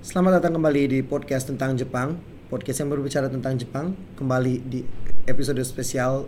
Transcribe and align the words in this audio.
Selamat 0.00 0.40
datang 0.40 0.56
kembali 0.56 0.96
di 0.96 0.98
podcast 1.04 1.52
tentang 1.52 1.76
Jepang, 1.76 2.16
podcast 2.48 2.80
yang 2.80 2.88
berbicara 2.88 3.28
tentang 3.28 3.52
Jepang. 3.60 3.92
Kembali 4.16 4.64
di 4.64 4.80
episode 5.28 5.60
spesial 5.60 6.24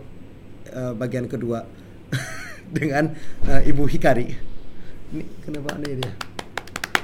uh, 0.69 0.93
bagian 0.93 1.25
kedua 1.25 1.65
dengan 2.77 3.17
uh, 3.49 3.65
Ibu 3.65 3.89
Hikari. 3.89 4.29
Ini 5.09 5.25
kenapa 5.41 5.73
aneh 5.73 5.97
dia? 5.97 6.11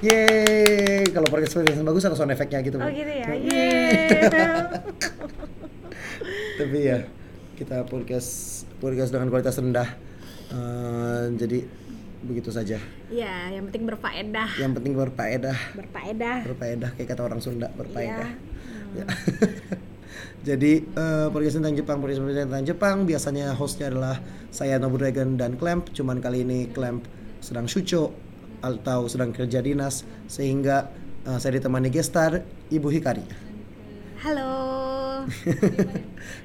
Yeay, 0.05 1.09
kalau 1.09 1.25
podcast 1.33 1.57
yang 1.57 1.81
bagus 1.81 2.05
ada 2.05 2.13
sound 2.13 2.37
efeknya 2.37 2.61
gitu. 2.61 2.77
Oh 2.77 2.85
gitu 2.85 3.13
ya. 3.17 3.33
Yeay. 3.33 4.29
Tapi 6.61 6.77
ya 6.85 7.01
kita 7.57 7.81
podcast 7.89 8.61
podcast 8.77 9.09
dengan 9.09 9.33
kualitas 9.33 9.57
rendah. 9.57 9.89
Uh, 10.53 11.33
jadi 11.33 11.65
begitu 12.23 12.51
saja. 12.51 12.77
Iya, 13.07 13.55
yang 13.55 13.71
penting 13.71 13.87
berfaedah. 13.87 14.49
Yang 14.59 14.71
penting 14.81 14.93
berfaedah. 14.95 15.57
Berfaedah. 15.75 16.37
Berfaedah 16.43 16.89
kayak 16.99 17.07
kata 17.15 17.21
orang 17.23 17.39
Sunda, 17.39 17.71
berfaedah. 17.73 18.29
Ya. 18.95 19.05
Jadi 20.47 20.87
uh, 20.95 21.27
podcast 21.29 21.59
tentang 21.59 21.75
Jepang, 21.75 21.97
podcast 21.99 22.23
tentang 22.23 22.65
Jepang 22.65 22.97
biasanya 23.03 23.53
hostnya 23.55 23.91
adalah 23.91 24.15
saya 24.49 24.79
Nobu 24.79 24.99
Dragon 24.99 25.35
dan 25.35 25.59
Clamp. 25.59 25.91
Cuman 25.91 26.23
kali 26.23 26.47
ini 26.47 26.71
Clamp 26.71 27.05
sedang 27.39 27.67
syuco 27.67 28.11
atau 28.59 29.07
sedang 29.07 29.31
kerja 29.31 29.63
dinas 29.63 30.03
sehingga 30.27 30.91
uh, 31.27 31.39
saya 31.39 31.59
ditemani 31.59 31.91
gestar 31.91 32.43
Ibu 32.71 32.87
Hikari. 32.91 33.25
Halo. 34.19 34.78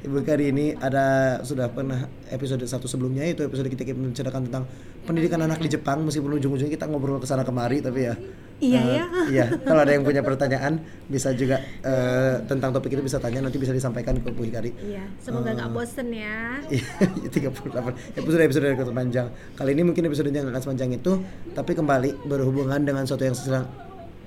Ibu 0.06 0.14
Hikari 0.23 0.51
ini 0.51 0.74
ada 0.78 1.38
sudah 1.45 1.70
pernah 1.70 2.09
episode 2.30 2.64
satu 2.64 2.88
sebelumnya 2.88 3.27
itu 3.28 3.45
episode 3.45 3.69
kita 3.69 3.87
menceritakan 3.92 4.48
tentang 4.48 4.64
pendidikan 5.05 5.42
anak 5.42 5.60
di 5.60 5.69
Jepang 5.69 6.02
meskipun 6.06 6.41
ujung-ujungnya 6.41 6.73
kita 6.73 6.88
ngobrol 6.88 7.20
ke 7.20 7.28
sana 7.28 7.45
kemari 7.45 7.84
tapi 7.84 8.09
ya 8.09 8.14
Iya 8.62 8.80
uh, 8.80 8.87
ya. 8.87 9.05
Iya, 9.34 9.47
kalau 9.66 9.83
ada 9.83 9.92
yang 9.92 10.06
punya 10.06 10.23
pertanyaan 10.23 10.78
bisa 11.10 11.34
juga 11.34 11.59
uh, 11.83 12.38
tentang 12.47 12.70
topik 12.70 12.95
itu 12.95 13.02
bisa 13.02 13.19
tanya 13.19 13.42
nanti 13.42 13.58
bisa 13.58 13.75
disampaikan 13.75 14.14
ke 14.22 14.31
Bu 14.31 14.47
Hikari. 14.47 14.70
Iya, 14.78 15.05
semoga 15.19 15.50
nggak 15.53 15.70
uh, 15.70 15.75
bosen 15.75 16.09
ya. 16.14 16.62
Iya, 16.70 16.86
38 17.34 18.14
episode 18.14 18.42
episode 18.47 18.64
yang 18.70 18.78
panjang. 18.94 19.27
Kali 19.59 19.70
ini 19.75 19.83
mungkin 19.83 20.06
episodenya 20.06 20.47
nggak 20.47 20.55
akan 20.55 20.62
sepanjang 20.70 20.91
itu, 20.94 21.12
tapi 21.50 21.75
kembali 21.75 22.31
berhubungan 22.31 22.78
dengan 22.86 23.03
sesuatu 23.03 23.27
yang 23.27 23.34
sedang 23.36 23.66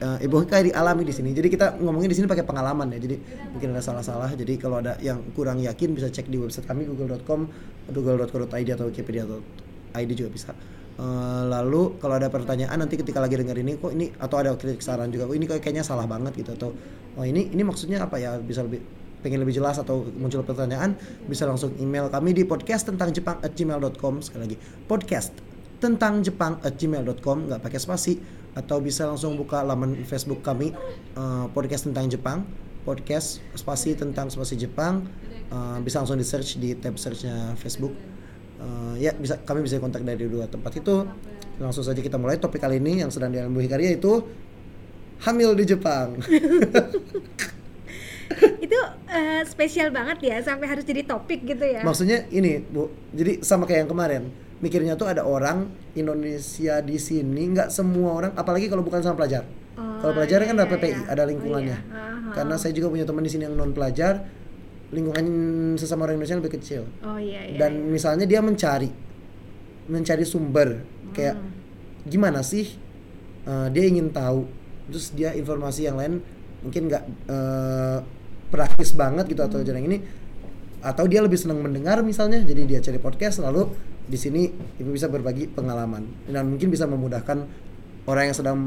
uh, 0.01 0.17
Ibu 0.21 0.45
Hikari 0.45 0.69
alami 0.73 1.03
di 1.05 1.13
sini. 1.13 1.33
Jadi 1.33 1.47
kita 1.49 1.77
ngomongin 1.81 2.09
di 2.09 2.17
sini 2.17 2.27
pakai 2.29 2.45
pengalaman 2.45 2.93
ya. 2.93 2.99
Jadi 3.01 3.15
mungkin 3.53 3.73
ada 3.73 3.83
salah-salah. 3.83 4.33
Jadi 4.33 4.57
kalau 4.57 4.81
ada 4.81 4.97
yang 5.01 5.21
kurang 5.33 5.61
yakin 5.61 5.93
bisa 5.93 6.09
cek 6.09 6.29
di 6.29 6.37
website 6.37 6.65
kami 6.65 6.85
google.com, 6.85 7.49
google.co.id 7.91 8.69
atau 8.73 8.85
wikipedia.id 8.89 10.11
juga 10.13 10.29
bisa. 10.29 10.51
Uh, 10.97 11.45
lalu 11.45 12.01
kalau 12.01 12.17
ada 12.17 12.25
pertanyaan 12.25 12.73
nanti 12.81 12.97
ketika 12.97 13.21
lagi 13.21 13.37
denger 13.37 13.61
ini 13.61 13.77
kok 13.77 13.93
ini 13.93 14.09
atau 14.17 14.41
ada 14.41 14.57
kritik 14.57 14.81
saran 14.81 15.13
juga 15.13 15.29
kok 15.29 15.37
ini 15.37 15.45
kayaknya 15.45 15.85
salah 15.85 16.09
banget 16.09 16.33
gitu 16.41 16.57
atau 16.57 16.73
oh 17.13 17.21
ini 17.21 17.53
ini 17.53 17.61
maksudnya 17.61 18.01
apa 18.01 18.17
ya 18.17 18.41
bisa 18.41 18.65
lebih 18.65 18.81
pengen 19.21 19.45
lebih 19.45 19.61
jelas 19.61 19.77
atau 19.77 20.09
muncul 20.17 20.41
pertanyaan 20.41 20.97
bisa 21.29 21.45
langsung 21.45 21.69
email 21.77 22.09
kami 22.09 22.33
di 22.33 22.49
podcast 22.49 22.89
tentang 22.89 23.13
Jepang 23.13 23.37
at 23.45 23.53
gmail.com 23.53 24.25
sekali 24.25 24.41
lagi 24.49 24.57
podcast 24.89 25.37
tentang 25.77 26.25
Jepang 26.25 26.57
at 26.65 26.73
gmail.com 26.73 27.37
nggak 27.49 27.61
pakai 27.61 27.77
spasi 27.77 28.17
atau 28.57 28.81
bisa 28.81 29.05
langsung 29.05 29.37
buka 29.37 29.61
laman 29.61 30.01
Facebook 30.01 30.41
kami 30.41 30.73
uh, 31.13 31.45
podcast 31.53 31.85
tentang 31.85 32.09
Jepang. 32.09 32.41
Podcast 32.81 33.45
spasi 33.53 33.93
tentang 33.93 34.33
spasi 34.33 34.57
Jepang. 34.57 35.05
Uh, 35.53 35.77
bisa 35.85 36.01
langsung 36.01 36.17
di 36.17 36.25
search 36.25 36.57
di 36.57 36.73
tab 36.73 36.97
searchnya 36.97 37.53
Facebook. 37.61 37.93
Uh, 38.57 38.97
ya 38.97 39.13
bisa 39.13 39.37
kami 39.45 39.61
bisa 39.61 39.77
kontak 39.77 40.01
dari 40.01 40.25
dua 40.25 40.49
tempat 40.49 40.73
itu. 40.73 41.05
Langsung 41.61 41.85
saja 41.85 42.01
kita 42.01 42.17
mulai 42.17 42.41
topik 42.41 42.57
kali 42.57 42.81
ini 42.81 43.05
yang 43.05 43.13
sedang 43.13 43.29
dialami 43.29 43.69
Hikari 43.69 43.93
yaitu 43.93 44.25
hamil 45.21 45.53
di 45.53 45.63
Jepang. 45.69 46.17
Itu 48.65 48.79
uh, 49.07 49.41
spesial 49.47 49.89
banget 49.89 50.33
ya 50.33 50.37
sampai 50.43 50.67
harus 50.69 50.83
jadi 50.85 51.05
topik 51.05 51.45
gitu 51.45 51.65
ya. 51.65 51.81
Maksudnya 51.85 52.25
ini 52.33 52.61
bu 52.61 52.89
jadi 53.13 53.41
sama 53.41 53.65
kayak 53.65 53.85
yang 53.85 53.91
kemarin 53.93 54.23
mikirnya 54.57 54.97
tuh 54.97 55.05
ada 55.05 55.21
orang 55.21 55.69
Indonesia 55.93 56.81
di 56.81 56.97
sini 56.97 57.53
nggak 57.53 57.69
semua 57.69 58.09
orang 58.17 58.31
apalagi 58.33 58.65
kalau 58.65 58.81
bukan 58.81 59.05
sama 59.05 59.21
pelajar 59.21 59.45
oh, 59.77 60.01
kalau 60.01 60.13
pelajar 60.17 60.45
kan 60.49 60.57
ada 60.57 60.65
PPI 60.65 60.89
iya. 60.89 61.01
ada 61.13 61.23
lingkungannya 61.29 61.77
oh, 61.77 61.85
iya. 61.93 61.97
uh 61.97 62.09
-huh. 62.09 62.33
karena 62.33 62.55
saya 62.57 62.73
juga 62.73 62.89
punya 62.89 63.05
teman 63.05 63.21
di 63.21 63.31
sini 63.31 63.45
yang 63.45 63.53
non 63.53 63.71
pelajar 63.71 64.25
lingkungan 64.89 65.25
sesama 65.77 66.07
orang 66.07 66.17
Indonesia 66.17 66.39
lebih 66.41 66.53
kecil 66.57 66.89
oh, 67.05 67.19
iya, 67.21 67.53
iya, 67.53 67.57
dan 67.59 67.71
iya. 67.75 67.85
misalnya 67.85 68.25
dia 68.25 68.41
mencari 68.41 68.89
mencari 69.87 70.25
sumber 70.25 70.83
kayak 71.13 71.35
hmm. 71.37 71.51
gimana 72.09 72.41
sih 72.41 72.65
uh, 73.45 73.67
dia 73.69 73.85
ingin 73.87 74.09
tahu 74.09 74.49
terus 74.89 75.11
dia 75.13 75.35
informasi 75.35 75.85
yang 75.85 75.99
lain 75.99 76.23
mungkin 76.63 76.89
nggak 76.89 77.03
uh, 77.29 77.99
praktis 78.49 78.95
banget 78.95 79.27
gitu 79.27 79.43
atau 79.43 79.59
jarang 79.61 79.85
ini 79.85 80.01
atau 80.87 81.03
dia 81.03 81.19
lebih 81.19 81.35
senang 81.35 81.59
mendengar 81.59 81.99
misalnya 81.99 82.39
jadi 82.47 82.63
dia 82.63 82.79
cari 82.79 82.95
podcast 82.95 83.43
lalu 83.43 83.67
di 84.07 84.15
sini 84.15 84.47
ibu 84.79 84.95
bisa 84.95 85.11
berbagi 85.11 85.51
pengalaman 85.51 86.07
dan 86.31 86.47
mungkin 86.47 86.71
bisa 86.71 86.87
memudahkan 86.87 87.43
orang 88.07 88.31
yang 88.31 88.37
sedang 88.39 88.57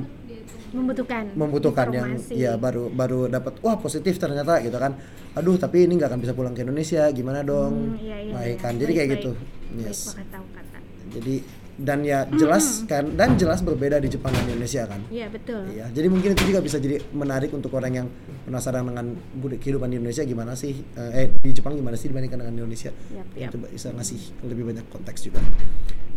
membutuhkan 0.71 1.33
membutuhkan 1.33 1.87
informasi. 1.91 2.37
yang 2.37 2.53
ya 2.55 2.61
baru 2.61 2.93
baru 2.93 3.27
dapat 3.27 3.59
wah 3.65 3.81
positif 3.81 4.21
ternyata 4.21 4.61
gitu 4.61 4.77
kan 4.77 5.01
aduh 5.33 5.57
tapi 5.57 5.89
ini 5.89 5.97
nggak 5.97 6.13
akan 6.13 6.21
bisa 6.21 6.37
pulang 6.37 6.53
ke 6.53 6.61
Indonesia 6.63 7.09
gimana 7.11 7.41
dong 7.41 7.97
hmm, 7.97 8.05
iya, 8.05 8.17
iya, 8.21 8.33
baik 8.37 8.57
iya. 8.61 8.63
kan 8.63 8.73
jadi 8.77 8.93
baik, 8.93 8.99
kayak 9.01 9.09
baik. 9.09 9.17
gitu 9.19 9.33
yes 9.81 10.01
baik, 10.15 10.29
kata. 10.29 10.79
jadi 11.17 11.35
dan 11.81 12.05
ya 12.05 12.29
jelas 12.29 12.85
hmm. 12.85 12.87
kan 12.93 13.05
dan 13.17 13.41
jelas 13.41 13.65
berbeda 13.65 13.97
di 14.05 14.13
Jepang 14.13 14.37
dan 14.37 14.45
Indonesia 14.45 14.85
kan. 14.85 15.01
Iya 15.09 15.33
betul. 15.33 15.65
Iya 15.73 15.89
jadi 15.89 16.07
mungkin 16.13 16.37
itu 16.37 16.45
juga 16.53 16.61
bisa 16.61 16.77
jadi 16.77 17.01
menarik 17.17 17.57
untuk 17.57 17.73
orang 17.73 18.05
yang 18.05 18.07
penasaran 18.45 18.85
dengan 18.85 19.17
kehidupan 19.57 19.89
di 19.89 19.97
Indonesia 19.97 20.21
gimana 20.29 20.53
sih 20.53 20.77
eh 20.97 21.33
di 21.41 21.51
Jepang 21.57 21.73
gimana 21.73 21.97
sih 21.97 22.13
dibandingkan 22.13 22.45
dengan 22.45 22.55
Indonesia. 22.61 22.93
Yep, 22.93 23.27
yep. 23.33 23.51
coba 23.57 23.67
bisa 23.73 23.89
ngasih 23.97 24.21
lebih 24.45 24.65
banyak 24.69 24.87
konteks 24.93 25.21
juga. 25.25 25.41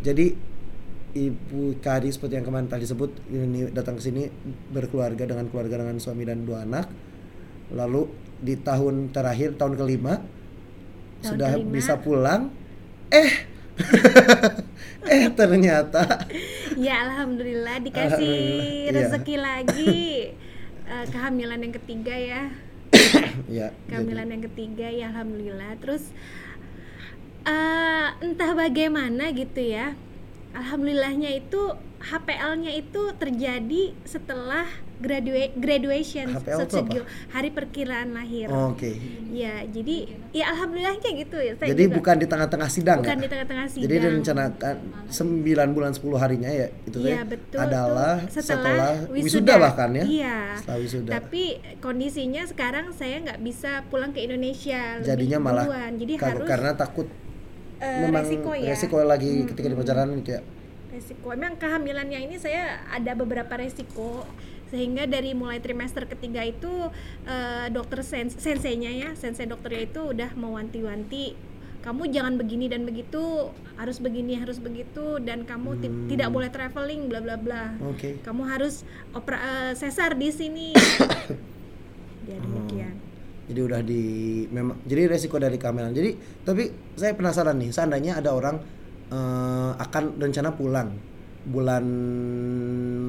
Jadi 0.04 0.36
Ibu 1.14 1.78
Kari 1.78 2.10
seperti 2.10 2.42
yang 2.42 2.46
kemarin 2.50 2.68
tadi 2.68 2.90
sebut 2.90 3.14
ini 3.30 3.70
datang 3.70 3.96
ke 3.96 4.04
sini 4.04 4.28
berkeluarga 4.74 5.30
dengan 5.30 5.46
keluarga 5.48 5.80
dengan 5.80 5.96
suami 6.02 6.28
dan 6.28 6.44
dua 6.44 6.68
anak. 6.68 6.92
Lalu 7.72 8.10
di 8.44 8.60
tahun 8.60 9.16
terakhir 9.16 9.56
tahun 9.56 9.80
kelima 9.80 10.20
tahun 10.20 11.24
sudah 11.24 11.52
kelima. 11.56 11.72
bisa 11.72 11.94
pulang. 12.04 12.52
Eh 13.14 13.32
eh 15.14 15.28
ternyata 15.36 16.28
ya 16.80 17.04
alhamdulillah 17.10 17.80
dikasih 17.84 18.24
alhamdulillah, 18.24 18.88
iya. 18.88 18.92
rezeki 18.96 19.36
iya. 19.36 19.42
lagi 19.44 19.98
uh, 20.88 21.06
kehamilan 21.12 21.60
yang 21.60 21.74
ketiga 21.76 22.16
ya 22.16 22.42
ya 23.60 23.68
kehamilan 23.92 24.28
jadi. 24.28 24.34
yang 24.34 24.44
ketiga 24.52 24.88
ya 24.88 25.06
alhamdulillah 25.12 25.72
terus 25.84 26.04
uh, 27.48 28.16
entah 28.24 28.52
bagaimana 28.56 29.32
gitu 29.36 29.60
ya 29.60 29.96
alhamdulillahnya 30.54 31.34
itu 31.36 31.62
HPL-nya 32.04 32.72
itu 32.76 33.02
terjadi 33.16 33.96
setelah 34.04 34.68
gradua 35.02 35.50
graduation 35.58 36.30
HPL 36.30 36.70
hari 37.34 37.50
perkiraan 37.50 38.14
lahir. 38.14 38.48
Oh, 38.50 38.72
Oke. 38.72 38.94
Okay. 38.94 38.96
Ya, 39.34 39.66
jadi 39.66 40.14
ya 40.32 40.54
alhamdulillahnya 40.54 41.10
gitu 41.18 41.38
ya. 41.42 41.54
Saya 41.58 41.74
jadi 41.74 41.84
juga. 41.90 41.96
bukan 41.98 42.16
di 42.22 42.28
tengah-tengah 42.30 42.70
sidang 42.70 43.00
Bukan 43.02 43.18
ya? 43.18 43.22
di 43.22 43.30
tengah-tengah 43.30 43.68
sidang. 43.68 43.86
Jadi 43.90 43.96
direncanakan 44.00 44.76
9 45.10 45.76
bulan 45.76 45.92
10 45.98 46.24
harinya 46.24 46.50
ya 46.54 46.68
itu 46.86 46.98
ya, 47.02 47.22
betul, 47.26 47.60
adalah 47.60 48.14
setelah, 48.30 48.42
setelah 48.46 48.94
wisuda. 49.10 49.26
wisuda 49.26 49.54
bahkan 49.58 49.90
ya. 49.98 50.06
Iya. 50.06 50.38
Setelah 50.62 50.80
wisuda. 50.80 51.10
Tapi 51.20 51.44
kondisinya 51.82 52.44
sekarang 52.48 52.86
saya 52.96 53.16
nggak 53.24 53.40
bisa 53.42 53.72
pulang 53.90 54.14
ke 54.14 54.24
Indonesia 54.24 55.02
Jadinya 55.02 55.38
malah 55.42 55.66
duluan. 55.68 55.92
Jadi 56.00 56.14
harus 56.22 56.48
karena 56.48 56.72
takut 56.78 57.08
uh, 57.82 58.00
memang 58.08 58.24
resiko 58.24 58.52
ya. 58.54 58.70
Resiko 58.72 58.96
lagi 59.04 59.32
hmm. 59.42 59.48
ketika 59.52 59.68
di 59.68 59.76
perjalanan 59.76 60.16
gitu 60.22 60.32
ya 60.40 60.44
resiko 60.94 61.34
memang 61.34 61.58
kehamilannya 61.58 62.30
ini 62.30 62.38
saya 62.38 62.86
ada 62.94 63.18
beberapa 63.18 63.58
resiko 63.58 64.30
sehingga 64.74 65.06
dari 65.06 65.38
mulai 65.38 65.62
trimester 65.62 66.10
ketiga 66.10 66.42
itu 66.42 66.90
uh, 67.30 67.66
dokter 67.70 68.02
sens 68.02 68.34
senseinya 68.42 68.90
ya 68.90 69.14
sensei 69.14 69.46
dokternya 69.46 69.86
itu 69.86 70.02
udah 70.02 70.34
mewanti-wanti 70.34 71.38
kamu 71.86 72.10
jangan 72.10 72.42
begini 72.42 72.74
dan 72.74 72.90
begitu 72.90 73.54
harus 73.78 74.02
begini 74.02 74.34
harus 74.34 74.58
begitu 74.58 75.22
dan 75.22 75.46
kamu 75.46 75.78
hmm. 75.78 76.10
tidak 76.10 76.34
boleh 76.34 76.50
traveling 76.50 77.06
bla 77.06 77.22
bla 77.22 77.38
bla 77.38 77.78
okay. 77.94 78.18
kamu 78.26 78.50
harus 78.50 78.82
opera 79.14 79.38
uh, 79.38 79.72
sesar 79.78 80.18
di 80.18 80.34
sini 80.34 80.74
ya 82.30 82.38
demikian 82.42 82.98
oh. 82.98 83.12
Jadi 83.44 83.60
udah 83.60 83.84
di 83.84 84.04
memang 84.48 84.80
jadi 84.88 85.12
resiko 85.12 85.36
dari 85.36 85.60
kehamilan. 85.60 85.92
Jadi 85.92 86.16
tapi 86.48 86.72
saya 86.96 87.12
penasaran 87.12 87.60
nih, 87.60 87.76
seandainya 87.76 88.24
ada 88.24 88.32
orang 88.32 88.56
uh, 89.12 89.76
akan 89.76 90.16
rencana 90.16 90.56
pulang 90.56 90.96
bulan 91.44 91.84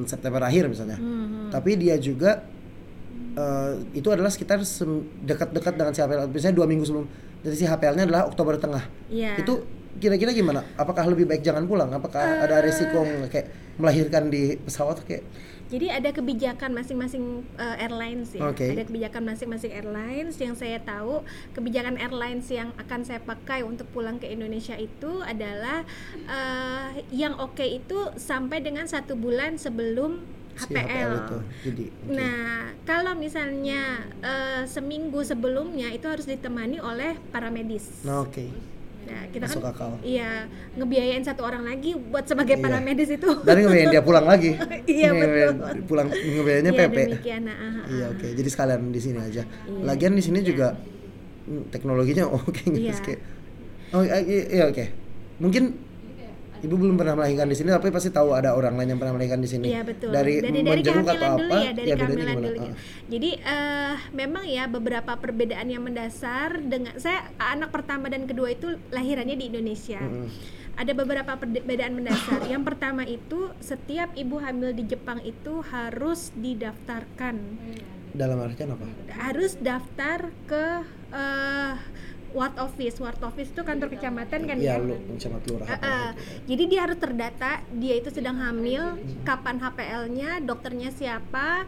September 0.03 0.43
akhir 0.43 0.67
misalnya. 0.67 0.99
Hmm. 0.99 1.34
Tapi 1.55 1.79
dia 1.79 1.95
juga 1.95 2.43
uh, 3.39 3.79
itu 3.95 4.11
adalah 4.11 4.27
sekitar 4.27 4.59
dekat-dekat 5.23 5.73
dengan 5.79 5.95
si 5.95 6.03
HPL. 6.03 6.27
Misalnya 6.27 6.55
dua 6.59 6.67
minggu 6.67 6.83
sebelum. 6.83 7.07
Jadi 7.47 7.55
si 7.55 7.63
HPL-nya 7.63 8.03
adalah 8.11 8.27
Oktober 8.27 8.59
tengah. 8.59 8.83
Yeah. 9.07 9.39
Itu 9.39 9.63
kira-kira 10.03 10.35
gimana? 10.35 10.67
Apakah 10.75 11.07
lebih 11.07 11.23
baik 11.23 11.39
jangan 11.45 11.63
pulang? 11.63 11.87
Apakah 11.95 12.43
uh, 12.43 12.43
ada 12.43 12.59
resiko 12.59 13.07
kayak 13.31 13.47
melahirkan 13.79 14.27
di 14.27 14.59
pesawat 14.59 15.03
kayak 15.07 15.23
Jadi 15.65 15.89
ada 15.89 16.13
kebijakan 16.13 16.77
masing-masing 16.77 17.41
uh, 17.57 17.75
airlines 17.81 18.37
ya. 18.37 18.45
Oke. 18.45 18.69
Ada 18.69 18.85
kebijakan 18.85 19.25
masing-masing 19.25 19.73
airlines 19.73 20.37
yang 20.37 20.53
saya 20.53 20.77
tahu 20.77 21.25
kebijakan 21.57 21.97
airlines 21.97 22.45
yang 22.53 22.69
akan 22.77 23.01
saya 23.01 23.17
pakai 23.17 23.65
untuk 23.65 23.89
pulang 23.89 24.21
ke 24.21 24.29
Indonesia 24.29 24.77
itu 24.77 25.25
adalah 25.25 25.81
uh, 26.29 26.93
yang 27.09 27.33
oke 27.41 27.65
itu 27.65 27.97
sampai 28.13 28.61
dengan 28.61 28.85
satu 28.85 29.17
bulan 29.17 29.57
sebelum 29.57 30.21
Si 30.57 30.71
HPL. 30.71 31.11
itu. 31.17 31.37
Jadi 31.63 31.83
oke. 31.91 32.11
Nah, 32.11 32.55
kalau 32.81 33.11
misalnya 33.13 33.81
uh, 34.19 34.63
seminggu 34.63 35.19
sebelumnya 35.21 35.91
itu 35.91 36.05
harus 36.05 36.23
ditemani 36.23 36.79
oleh 36.79 37.19
paramedis. 37.29 38.01
Nah, 38.01 38.23
oke. 38.23 38.73
Nah, 39.05 39.21
kita 39.29 39.45
Masuk 39.45 39.61
kan 39.61 39.69
akal. 39.69 39.91
iya 40.01 40.49
ngebiayain 40.73 41.21
satu 41.21 41.45
orang 41.45 41.61
lagi 41.61 41.93
buat 41.93 42.25
sebagai 42.25 42.57
Iya. 42.57 42.63
paramedis 42.63 43.09
itu. 43.11 43.29
Dan 43.43 43.61
ngebiayain 43.61 43.91
dia 43.91 44.01
pulang 44.01 44.25
lagi. 44.25 44.57
Iya, 44.87 45.09
betul. 45.11 45.53
Pulang 45.85 46.07
ngebiayainnya 46.09 46.73
Iya, 46.73 46.81
PP. 46.81 46.97
demikian. 47.11 47.41
Nah, 47.45 47.53
ah, 47.53 47.69
ah, 47.75 47.85
Iya 47.85 48.05
ah. 48.07 48.13
oke. 48.15 48.27
Jadi 48.31 48.49
sekalian 48.49 48.81
di 48.89 48.97
sini 48.99 49.19
aja. 49.19 49.43
Iya. 49.45 49.81
Lagian 49.83 50.13
di 50.15 50.23
sini 50.23 50.39
juga 50.39 50.73
mm, 51.45 51.69
teknologinya 51.69 52.25
oke 52.39 52.63
Iya. 52.65 52.89
guys 52.89 53.01
kayak. 53.03 53.21
Oh 53.91 54.01
iya, 54.01 54.17
iya 54.23 54.63
oke. 54.65 54.85
Mungkin 55.37 55.63
ibu 56.65 56.75
belum 56.81 56.97
pernah 56.97 57.13
melahirkan 57.13 57.47
di 57.47 57.55
sini 57.55 57.69
tapi 57.69 57.93
pasti 57.93 58.09
tahu 58.09 58.33
ada 58.33 58.57
orang 58.57 58.73
lain 58.75 58.97
yang 58.97 58.99
pernah 58.99 59.13
melahirkan 59.13 59.41
di 59.45 59.49
sini. 59.49 59.69
Iya 59.69 59.81
betul. 59.85 60.09
Dari, 60.09 60.33
dari, 60.41 60.59
dari 60.65 60.81
kehamilan 60.81 61.15
atau 61.15 61.37
dulu 61.37 61.53
apa? 61.53 61.57
ya, 61.61 61.71
dari 61.71 61.87
bedanya 61.87 62.05
kehamilan 62.05 62.35
dulu. 62.41 62.59
Ah. 62.59 62.73
Jadi 63.05 63.29
eh 63.37 63.95
memang 64.11 64.43
ya 64.49 64.63
beberapa 64.65 65.11
perbedaan 65.15 65.67
yang 65.69 65.83
mendasar 65.85 66.49
dengan 66.65 66.97
saya 66.97 67.29
anak 67.37 67.69
pertama 67.69 68.09
dan 68.09 68.25
kedua 68.25 68.49
itu 68.51 68.75
lahirannya 68.89 69.37
di 69.37 69.45
Indonesia. 69.53 70.01
Mm-mm. 70.01 70.27
Ada 70.75 70.91
beberapa 70.91 71.31
perbedaan 71.39 71.93
mendasar. 71.95 72.43
Yang 72.51 72.63
pertama 72.67 73.07
itu 73.07 73.53
setiap 73.63 74.11
ibu 74.17 74.43
hamil 74.43 74.75
di 74.75 74.83
Jepang 74.83 75.23
itu 75.23 75.63
harus 75.71 76.35
didaftarkan. 76.35 77.35
Dalam 78.11 78.43
artian 78.43 78.75
apa? 78.75 78.87
Harus 79.15 79.55
daftar 79.59 80.31
ke 80.47 80.65
eh, 81.15 81.73
ward 82.35 82.59
office. 82.59 82.99
Ward 82.99 83.17
office 83.21 83.49
itu 83.49 83.61
kantor 83.61 83.87
kecamatan 83.89 84.39
kan 84.43 84.55
Iya 84.55 84.75
ya. 84.75 84.83
lu 84.83 84.93
camat 85.15 85.41
lurah. 85.47 85.67
Uh, 85.71 86.11
jadi 86.45 86.63
dia 86.67 86.79
harus 86.83 86.99
terdata 86.99 87.51
dia 87.71 87.95
itu 87.95 88.11
sedang 88.11 88.35
hamil, 88.35 88.99
kapan 89.23 89.57
HPL-nya, 89.57 90.43
dokternya 90.43 90.91
siapa, 90.91 91.63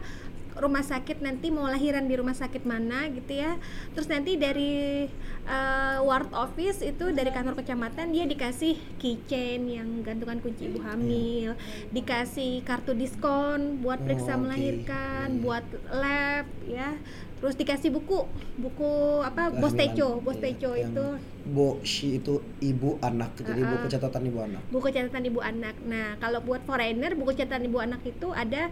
rumah 0.54 0.82
sakit 0.82 1.22
nanti 1.22 1.48
mau 1.48 1.64
lahiran 1.64 2.04
di 2.04 2.14
rumah 2.14 2.34
sakit 2.34 2.62
mana 2.62 3.06
gitu 3.08 3.30
ya. 3.32 3.56
Terus 3.94 4.06
nanti 4.06 4.34
dari 4.34 5.06
uh, 5.46 6.02
ward 6.02 6.34
office 6.34 6.82
itu 6.82 7.10
dari 7.10 7.30
kantor 7.30 7.54
kecamatan 7.56 8.10
dia 8.10 8.26
dikasih 8.26 8.74
keychain 8.98 9.62
yang 9.64 10.02
gantungan 10.02 10.42
kunci 10.42 10.66
ibu 10.66 10.82
hamil, 10.82 11.54
dikasih 11.88 12.60
kartu 12.62 12.92
diskon 12.92 13.80
buat 13.80 14.02
periksa 14.02 14.34
Oh, 14.34 14.36
oke. 14.36 14.42
melahirkan, 14.44 15.26
Iya. 15.30 15.40
buat 15.40 15.64
lab 15.88 16.46
ya. 16.66 16.90
Terus 17.38 17.54
dikasih 17.54 17.90
buku, 17.90 18.26
buku 18.56 18.90
apa? 19.20 19.48
Kehamilan. 19.48 19.62
Bosteco, 19.62 20.08
Iya, 20.10 20.22
Bosteco 20.22 20.70
yang 20.72 20.90
itu 20.90 21.06
Bo 21.48 21.80
shi 21.80 22.20
itu 22.20 22.34
ibu 22.60 23.00
anak. 23.00 23.32
Jadi 23.38 23.56
Uh-uh. 23.56 23.72
buku 23.72 23.86
catatan 23.88 24.22
ibu 24.22 24.38
anak. 24.38 24.60
buku 24.68 24.88
catatan 24.90 25.22
ibu 25.24 25.40
anak. 25.40 25.74
Nah, 25.82 26.18
kalau 26.18 26.44
buat 26.44 26.60
foreigner, 26.62 27.16
buku 27.16 27.32
catatan 27.32 27.64
ibu 27.64 27.78
anak 27.78 28.04
itu 28.04 28.28
ada 28.30 28.68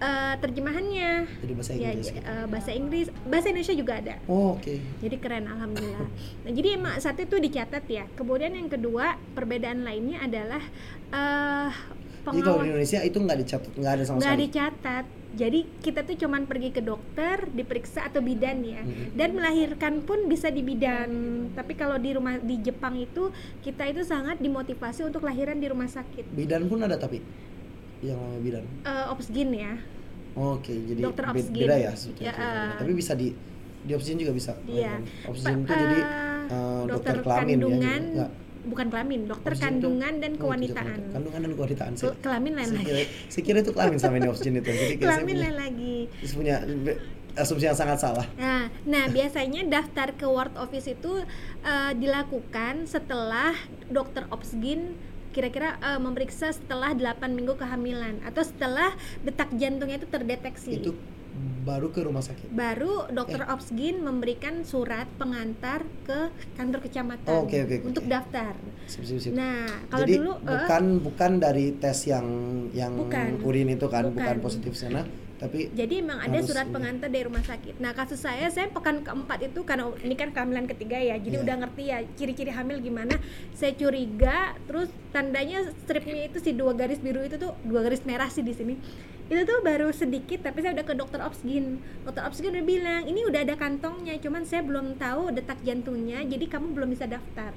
eh, 0.00 0.34
terjemahannya. 0.36 1.10
Jadi 1.38 1.52
bahasa 1.54 1.70
Ya, 1.72 1.92
Inggris. 1.92 2.10
gitu. 2.10 2.18
eh, 2.18 2.46
bahasa 2.46 2.70
Inggris, 2.72 3.06
bahasa 3.22 3.46
Indonesia 3.46 3.76
juga 3.76 3.92
ada. 3.96 4.14
Oh, 4.26 4.58
oke. 4.58 4.74
Jadi 4.98 5.16
keren, 5.16 5.46
alhamdulillah. 5.46 6.08
Nah, 6.42 6.50
jadi 6.50 6.68
emang 6.74 6.94
satu 6.96 7.20
itu 7.20 7.36
dicatat 7.38 7.84
ya. 7.86 8.10
Kemudian 8.12 8.50
yang 8.50 8.66
kedua, 8.66 9.14
perbedaan 9.34 9.82
lainnya 9.82 10.18
adalah 10.20 10.62
eh 11.08 11.70
Jadi 12.28 12.42
kalau 12.42 12.58
di 12.58 12.68
Indonesia 12.68 13.00
itu 13.00 13.18
nggak 13.18 13.38
dicatat, 13.38 13.72
nggak 13.72 13.92
ada 13.92 14.02
sama 14.02 14.16
nggak 14.16 14.26
sekali. 14.28 14.44
dicatat. 14.44 15.04
Jadi 15.36 15.60
kita 15.78 16.00
tuh 16.00 16.16
cuman 16.16 16.42
pergi 16.42 16.70
ke 16.70 16.80
dokter, 16.80 17.44
diperiksa 17.46 18.08
atau 18.08 18.24
bidan 18.24 18.64
ya. 18.64 18.80
Dan 19.12 19.36
melahirkan 19.36 20.00
pun 20.00 20.24
bisa 20.24 20.48
di 20.48 20.64
bidan. 20.64 21.10
Tapi 21.52 21.76
kalau 21.76 22.00
di 22.00 22.10
rumah 22.10 22.40
di 22.40 22.56
Jepang 22.58 22.96
itu 22.96 23.28
kita 23.60 23.84
itu 23.84 24.00
sangat 24.00 24.40
dimotivasi 24.40 25.04
untuk 25.04 25.22
lahiran 25.22 25.60
di 25.60 25.68
rumah 25.68 25.86
sakit. 25.86 26.32
Bidan 26.32 26.64
pun 26.66 26.80
ada 26.80 26.96
tapi 26.96 27.20
yang 28.00 28.16
namanya 28.16 28.40
bidan. 28.40 28.64
Eh, 28.82 29.12
Opsgin 29.12 29.50
ya. 29.52 29.74
Oh, 30.32 30.56
Oke, 30.56 30.72
jadi 30.72 31.00
Dokter 31.00 31.24
be- 31.26 31.32
Opsgin. 31.36 31.64
beda 31.64 31.76
ya. 31.76 31.92
Ya, 32.18 32.32
eh. 32.32 32.72
Tapi 32.76 32.92
bisa 32.92 33.12
di 33.12 33.32
di 33.86 33.92
opsin 33.92 34.16
juga 34.16 34.32
bisa. 34.32 34.52
Iya. 34.64 34.98
Opsin 35.24 35.62
itu 35.62 35.68
Pa- 35.68 35.78
jadi 35.78 35.98
eh, 36.00 36.82
dokter, 36.84 37.12
dokter 37.12 37.16
kelamin 37.22 37.56
kandungan, 37.56 38.00
ya. 38.02 38.14
Nggak. 38.16 38.30
Bukan 38.66 38.86
kelamin, 38.90 39.20
dokter 39.24 39.52
itu- 39.54 39.62
kandungan 39.62 40.14
dan 40.18 40.30
oh, 40.30 40.34
itu 40.34 40.42
kewanitaan. 40.42 40.86
dokter 40.98 41.12
Kandungan 41.14 41.40
dan 41.40 41.52
kewanitaan. 41.54 41.92
Ke- 41.94 42.18
kelamin 42.20 42.52
lain 42.52 42.68
Saya 42.68 42.78
lagi. 42.78 43.02
saya 43.28 43.42
kira 43.42 43.58
itu 43.62 43.72
kelamin 43.72 43.98
sama 43.98 44.14
ini 44.18 44.28
opsin 44.28 44.52
itu. 44.54 44.68
Jadi 44.68 44.84
saya 44.92 44.98
Kelamin 44.98 45.36
lain 45.38 45.56
lagi. 45.56 45.96
saya 46.20 46.36
punya 46.36 46.56
asumsi 47.36 47.64
yang 47.64 47.76
sangat 47.76 47.98
salah. 48.00 48.26
Nah, 48.34 48.72
nah 48.82 49.04
biasanya 49.06 49.62
daftar 49.64 50.12
ke 50.12 50.24
ward 50.24 50.56
office 50.56 50.88
itu 50.88 51.22
eh, 51.62 51.92
dilakukan 51.94 52.84
setelah 52.86 53.52
dokter 53.86 54.24
Opsgin 54.28 54.96
kira-kira 55.30 55.76
eh, 55.78 56.00
memeriksa 56.00 56.48
setelah 56.48 56.96
8 56.96 57.28
minggu 57.28 57.54
kehamilan 57.54 58.24
atau 58.24 58.40
setelah 58.40 58.96
detak 59.20 59.52
jantungnya 59.52 60.00
itu 60.00 60.08
terdeteksi. 60.08 60.80
Itu 60.80 60.96
baru 61.62 61.90
ke 61.90 62.00
rumah 62.00 62.20
sakit. 62.20 62.48
Baru 62.48 63.06
dokter 63.08 63.38
Eh. 63.38 63.50
Opsgin 63.50 64.00
memberikan 64.00 64.62
surat 64.62 65.06
pengantar 65.14 65.82
ke 66.02 66.28
kantor 66.54 66.80
kecamatan 66.80 67.26
Oh, 67.28 67.42
oke, 67.42 67.58
oke. 67.58 67.76
untuk 67.84 68.04
daftar. 68.04 68.54
Sip, 68.86 69.02
sip, 69.02 69.18
sip. 69.20 69.32
Nah, 69.32 69.66
kalau 69.88 70.02
Jadi 70.02 70.14
dulu 70.16 70.32
eh, 70.36 70.46
bukan 70.46 70.84
bukan 71.02 71.30
dari 71.36 71.74
tes 71.74 72.06
yang 72.06 72.26
yang 72.70 72.94
Bukan. 72.94 73.42
urin 73.42 73.68
itu 73.68 73.86
kan, 73.86 74.08
bukan, 74.08 74.14
Bukan. 74.14 74.36
positif 74.40 74.72
sana, 74.72 75.02
tapi 75.36 75.68
Jadi 75.70 76.00
emang 76.00 76.16
ada 76.18 76.38
surat 76.40 76.64
ini. 76.64 76.72
pengantar 76.72 77.08
dari 77.08 77.24
rumah 77.24 77.42
sakit. 77.42 77.74
Nah 77.76 77.92
kasus 77.92 78.18
saya, 78.18 78.46
saya 78.46 78.66
pekan 78.68 79.02
keempat 79.02 79.42
itu 79.44 79.60
karena 79.62 79.90
ini 80.00 80.14
kan 80.14 80.30
kehamilan 80.30 80.64
ketiga 80.66 80.96
ya, 80.96 81.18
jadi 81.18 81.36
Iya. 81.36 81.44
udah 81.44 81.56
ngerti 81.60 81.82
ya 81.84 81.98
ciri-ciri 82.14 82.50
hamil 82.50 82.78
gimana. 82.78 83.18
Saya 83.52 83.74
curiga, 83.74 84.54
terus 84.64 84.86
tandanya 85.10 85.66
stripnya 85.82 86.24
itu 86.24 86.38
si 86.38 86.52
dua 86.52 86.72
garis 86.72 86.98
biru 86.98 87.20
itu 87.20 87.36
tuh 87.36 87.58
dua 87.62 87.82
garis 87.82 88.00
merah 88.02 88.26
sih 88.26 88.40
di 88.40 88.54
sini. 88.54 88.78
Itu 89.26 89.42
tuh 89.42 89.58
baru 89.66 89.90
sedikit, 89.90 90.46
tapi 90.46 90.62
saya 90.62 90.78
udah 90.78 90.86
ke 90.86 90.94
dokter 90.94 91.18
Opsgin. 91.18 91.82
Dokter 92.06 92.22
Opsgin 92.22 92.54
udah 92.54 92.64
bilang 92.66 93.02
ini 93.10 93.26
udah 93.26 93.42
ada 93.42 93.58
kantongnya, 93.58 94.14
cuman 94.22 94.46
saya 94.46 94.62
belum 94.62 94.94
tahu 95.02 95.34
detak 95.34 95.58
jantungnya, 95.66 96.22
jadi 96.22 96.46
kamu 96.46 96.70
belum 96.78 96.94
bisa 96.94 97.10
daftar. 97.10 97.50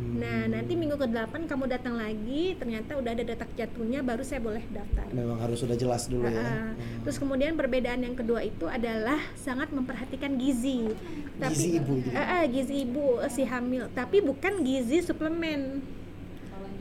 Nah 0.00 0.48
hmm, 0.48 0.56
nanti 0.56 0.72
minggu 0.80 0.96
ke-8 0.96 1.44
kamu 1.44 1.64
datang 1.68 2.00
lagi, 2.00 2.56
ternyata 2.56 2.96
udah 2.96 3.12
ada 3.12 3.24
detak 3.26 3.50
jantungnya, 3.52 4.00
baru 4.00 4.24
saya 4.24 4.40
boleh 4.40 4.64
daftar. 4.72 5.06
memang 5.12 5.36
harus 5.44 5.60
sudah 5.60 5.76
jelas 5.76 6.08
dulu 6.08 6.24
ya. 6.24 6.40
Ah, 6.40 6.72
Hmm. 6.72 7.04
Terus 7.04 7.16
kemudian 7.20 7.52
perbedaan 7.58 8.00
yang 8.00 8.16
kedua 8.16 8.40
itu 8.40 8.64
adalah 8.64 9.20
sangat 9.36 9.68
memperhatikan 9.68 10.40
gizi. 10.40 10.88
Gizi 11.36 11.76
ibu 11.76 12.00
gitu. 12.00 12.16
Ah, 12.16 12.40
ah, 12.40 12.44
gizi 12.48 12.88
ibu 12.88 13.20
si 13.28 13.44
hamil, 13.44 13.92
tapi 13.92 14.24
bukan 14.24 14.64
gizi 14.64 15.04
suplemen. 15.04 15.84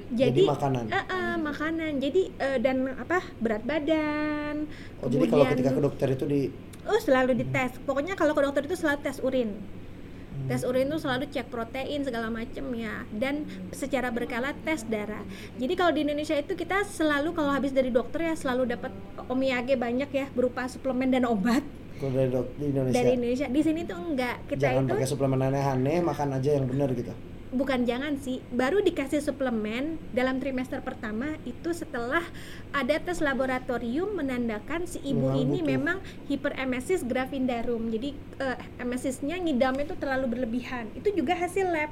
Jadi 0.10 0.42
Jadi, 0.42 0.50
makanan. 0.50 0.84
ah, 0.89 1.06
ah, 1.06 1.36
makanan. 1.38 1.92
Jadi 2.01 2.22
eh, 2.34 2.58
dan 2.58 2.89
apa 2.98 3.22
berat 3.38 3.62
badan. 3.62 4.66
Oh, 5.01 5.08
jadi 5.08 5.25
kalau 5.30 5.46
kemudian- 5.46 5.51
ketika 5.54 5.72
ke 5.78 5.82
dokter 5.82 6.08
itu 6.18 6.25
di 6.25 6.42
Oh 6.89 6.98
selalu 6.98 7.38
dites. 7.38 7.78
Pokoknya 7.86 8.18
kalau 8.18 8.34
ke 8.34 8.42
dokter 8.42 8.66
itu 8.66 8.74
selalu 8.74 8.98
tes 9.06 9.22
urin. 9.22 9.54
Hmm. 9.54 10.48
Tes 10.50 10.66
urin 10.66 10.89
itu 10.89 10.98
selalu 10.98 11.30
cek 11.30 11.46
protein 11.54 12.01
segala 12.01 12.34
macem 12.34 12.66
ya 12.74 13.06
dan 13.13 13.46
secara 13.70 14.10
berkala 14.10 14.58
tes 14.66 14.82
darah. 14.89 15.22
Jadi 15.62 15.74
kalau 15.78 15.94
di 15.94 16.01
Indonesia 16.01 16.34
itu 16.34 16.58
kita 16.58 16.82
selalu 16.89 17.38
kalau 17.38 17.54
habis 17.54 17.70
dari 17.70 17.94
dokter 17.94 18.25
ya 18.25 18.34
selalu 18.34 18.74
dapat 18.74 18.89
omiyage 19.30 19.78
banyak 19.78 20.10
ya 20.10 20.25
berupa 20.34 20.66
suplemen 20.66 21.13
dan 21.13 21.30
obat 21.30 21.62
kalau 22.00 22.16
dari 22.16 22.30
dok 22.32 22.48
di 22.56 22.66
Indonesia. 22.72 22.96
dari 22.96 23.12
Indonesia. 23.20 23.48
Di 23.51 23.62
sini 23.62 23.82
tuh 23.84 23.98
enggak. 24.00 24.36
Kita 24.48 24.62
Jangan 24.63 24.84
itu 24.88 24.94
pakai 24.96 25.08
suplemen 25.12 25.39
aneh-aneh, 25.46 25.98
makan 26.00 26.30
aja 26.39 26.50
yang 26.56 26.66
benar 26.66 26.89
gitu. 26.96 27.12
Bukan 27.50 27.82
jangan 27.82 28.13
sih, 28.22 28.46
baru 28.53 28.86
dikasih 28.86 29.25
suplemen 29.25 29.98
dalam 30.13 30.38
trimester 30.38 30.86
pertama 30.86 31.34
itu 31.50 31.74
setelah 31.74 32.22
ada 32.70 32.96
tes 33.01 33.25
laboratorium 33.25 34.13
menandakan 34.13 34.86
si 34.86 35.01
ibu 35.01 35.34
Memang 35.34 35.41
ini 35.41 35.60
butuh. 35.60 35.72
memang 35.74 35.98
hiperemesis 36.29 37.01
gravidarum. 37.10 37.89
Jadi 37.89 38.13
eh, 38.38 38.58
emesisnya 38.77 39.41
ngidamnya 39.41 39.89
itu 39.89 39.96
terlalu 39.98 40.38
berlebihan. 40.38 40.94
Itu 40.94 41.10
juga 41.10 41.34
hasil 41.34 41.65
lab. 41.74 41.89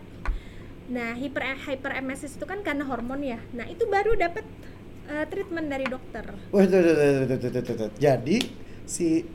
Nah, 0.88 1.18
hiper 1.18 1.44
hiperemesis 1.68 2.38
itu 2.38 2.46
kan 2.46 2.62
karena 2.62 2.86
hormon 2.86 3.20
ya. 3.26 3.42
Nah, 3.52 3.66
itu 3.66 3.90
baru 3.90 4.14
dapat 4.14 4.46
eh, 5.10 5.26
treatment 5.26 5.68
dari 5.74 5.86
dokter. 5.90 6.38
Wah. 6.54 6.66
Jadi 7.98 8.38
si 8.86 9.26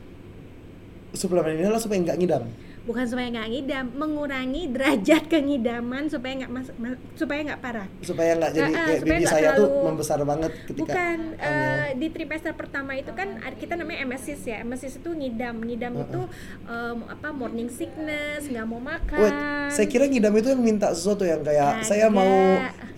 suplemen 1.13 1.59
ini 1.59 1.67
adalah 1.67 1.83
supaya 1.83 1.99
nggak 1.99 2.17
ngidam. 2.17 2.43
Bukan 2.83 3.07
supaya 3.07 3.27
nggak 3.29 3.47
ngidam, 3.47 3.85
mengurangi 3.93 4.67
derajat 4.67 5.23
kengidaman 5.25 6.03
supaya 6.05 6.35
nggak 6.37 6.51
mas- 6.51 6.75
ma- 6.75 6.99
supaya 7.13 7.39
nggak 7.41 7.61
parah. 7.61 7.87
supaya 8.01 8.35
nggak 8.35 8.51
jadi 8.51 8.69
ah, 8.69 8.83
kayak 8.83 9.01
bibi 9.01 9.23
saya 9.23 9.49
tuh 9.53 9.67
membesar 9.81 10.19
banget 10.21 10.51
ketika 10.65 10.83
Bukan 10.83 11.17
eh, 11.39 11.87
di 11.95 12.07
trimester 12.09 12.51
pertama 12.51 12.91
itu 12.93 13.11
kan 13.11 13.27
kita 13.55 13.73
namanya 13.73 14.03
emesis 14.03 14.43
ya. 14.43 14.59
Emesis 14.59 14.99
itu 14.99 15.09
ngidam. 15.09 15.63
Ngidam 15.63 15.93
Uh-uh. 15.93 16.03
itu 16.03 16.21
em, 16.65 16.97
apa 17.07 17.27
morning 17.31 17.69
sickness, 17.69 18.45
nggak 18.45 18.65
mau 18.65 18.77
makan. 18.77 19.15
Wait, 19.17 19.35
saya 19.69 19.87
kira 19.87 20.03
ngidam 20.03 20.35
itu 20.35 20.47
yang 20.49 20.59
minta 20.59 20.91
sesuatu 20.91 21.23
yang 21.23 21.39
kayak 21.39 21.81
saya 21.81 22.05
Kagak. 22.05 22.19
mau 22.19 22.35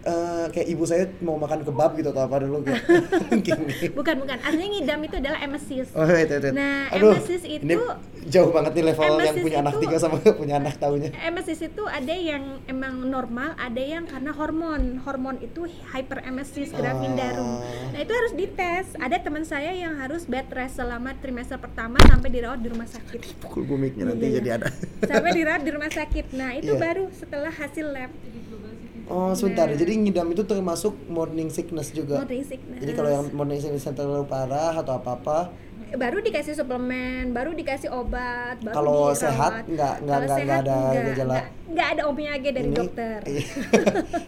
eh, 0.03 0.45
kayak 0.49 0.67
ibu 0.67 0.83
saya 0.83 1.05
mau 1.19 1.33
makan 1.35 1.61
kebab 1.61 1.93
gitu 1.93 2.09
atau 2.09 2.25
apa 2.25 2.41
dulu 2.41 2.61
kayak 2.61 2.81
bukan 3.97 4.15
bukan 4.17 4.37
artinya 4.39 4.67
ngidam 4.71 4.99
itu 4.99 5.15
adalah 5.15 5.39
emesis 5.39 5.87
Oh, 5.93 6.05
wait. 6.05 6.29
Nah, 6.51 6.89
Aduh, 6.89 7.13
emesis 7.13 7.41
itu- 7.45 7.97
jauh 8.25 8.49
banget 8.49 8.73
nih 8.73 8.85
level 8.87 9.21
yang 9.21 9.37
punya 9.37 9.57
anak 9.61 9.74
tiga 9.77 9.97
sama 9.97 10.17
punya 10.33 10.55
anak 10.55 10.75
tahunya. 10.75 11.09
emesis 11.21 11.59
itu 11.61 11.83
ada 11.83 12.11
yang 12.11 12.43
emang 12.65 13.03
normal 13.03 13.53
ada 13.55 13.77
yang 13.77 14.03
karena 14.03 14.31
hormon 14.31 14.81
hormon 14.99 15.37
itu 15.39 15.63
hyperemesis 15.89 16.71
gravidarum 16.71 17.45
Ah. 17.57 17.91
nah 17.91 17.99
itu 17.99 18.11
harus 18.11 18.33
dites 18.33 18.93
ada 18.95 19.15
teman 19.17 19.43
saya 19.43 19.71
yang 19.71 19.95
harus 19.95 20.25
bed 20.25 20.47
rest 20.49 20.75
selama 20.75 21.15
trimester 21.15 21.57
pertama 21.57 21.95
sampai 22.01 22.29
dirawat 22.29 22.57
di 22.57 22.67
rumah 22.67 22.85
sakit 22.85 23.39
Pukul 23.39 23.63
bumiknya 23.63 24.07
nanti 24.07 24.25
Iya, 24.25 24.35
jadi 24.37 24.49
ada. 24.55 24.67
sampai 25.01 25.31
dirawat 25.31 25.61
di 25.61 25.71
rumah 25.71 25.91
sakit 25.99 26.25
nah 26.31 26.51
itu 26.51 26.69
Iya. 26.69 26.81
baru 26.81 27.05
setelah 27.11 27.51
hasil 27.51 27.87
lab 27.87 28.11
Oh, 29.05 29.37
sebentar. 29.37 29.69
Nah. 29.69 29.77
Jadi 29.77 30.01
ngidam 30.01 30.33
itu 30.33 30.41
termasuk 30.43 30.97
morning 31.05 31.53
sickness 31.53 31.93
juga. 31.93 32.17
morning 32.17 32.41
sickness 32.41 32.81
Jadi 32.81 32.91
kalau 32.91 33.09
yang 33.11 33.25
morning 33.31 33.61
sickness 33.61 33.85
terlalu 33.87 34.25
parah 34.25 34.73
atau 34.75 34.97
apa-apa, 34.97 35.53
baru 35.93 36.17
dikasih 36.19 36.53
suplemen 36.53 37.29
baru 37.29 37.51
dikasih 37.51 37.87
obat 37.87 38.57
baru 38.59 38.73
Kalau 38.73 38.99
sehat, 39.11 39.63
nggak- 39.63 40.01
nggak- 40.01 40.21
nggak- 40.25 40.41
ada 40.57 40.75
nggak, 40.75 41.03
gejala. 41.07 41.35
nggak, 41.65 41.87
ada 41.89 42.01
omiyage 42.05 42.49
dari 42.49 42.65
ini 42.65 42.75
dokter 42.75 43.19
Iya. 43.27 43.45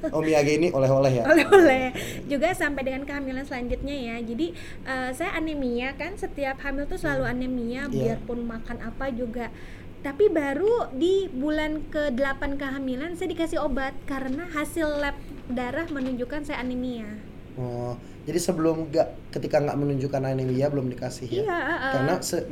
Omiyage 0.10 0.52
ini 0.54 0.68
oleh-oleh 0.70 1.12
ya. 1.12 1.24
oleh-oleh 1.26 1.86
juga 2.26 2.54
sampai 2.54 2.82
dengan 2.84 3.04
kehamilan 3.04 3.44
selanjutnya 3.44 3.96
ya 3.96 4.16
jadi 4.20 4.48
eh, 4.84 5.10
saya 5.12 5.34
anemia 5.34 5.94
kan 5.94 6.14
setiap 6.14 6.62
hamil 6.62 6.86
tuh 6.86 6.96
selalu 6.96 7.26
anemia 7.26 7.88
Iya. 7.88 8.16
biarpun 8.18 8.44
makan 8.44 8.78
apa 8.80 9.10
juga 9.10 9.50
tapi 9.98 10.30
baru 10.30 10.94
di 10.94 11.28
bulan 11.28 11.84
ke-8 11.88 12.16
kehamilan 12.56 13.14
saya 13.14 13.28
dikasih 13.28 13.60
obat 13.60 13.98
karena 14.06 14.46
hasil 14.48 14.88
lab 14.96 15.18
darah 15.48 15.88
menunjukkan 15.88 16.44
saya 16.44 16.62
anemia 16.62 17.08
Oh, 17.58 17.98
jadi 18.24 18.38
sebelum 18.38 18.88
nggak 18.88 19.08
ketika 19.32 19.58
nggak 19.58 19.76
menunjukkan 19.76 20.22
anemia 20.24 20.68
belum 20.68 20.88
dikasih 20.88 21.26
ya. 21.28 21.42
Iya, 21.42 21.58
uh, 21.58 21.92
Karena 21.92 22.14
se- 22.22 22.46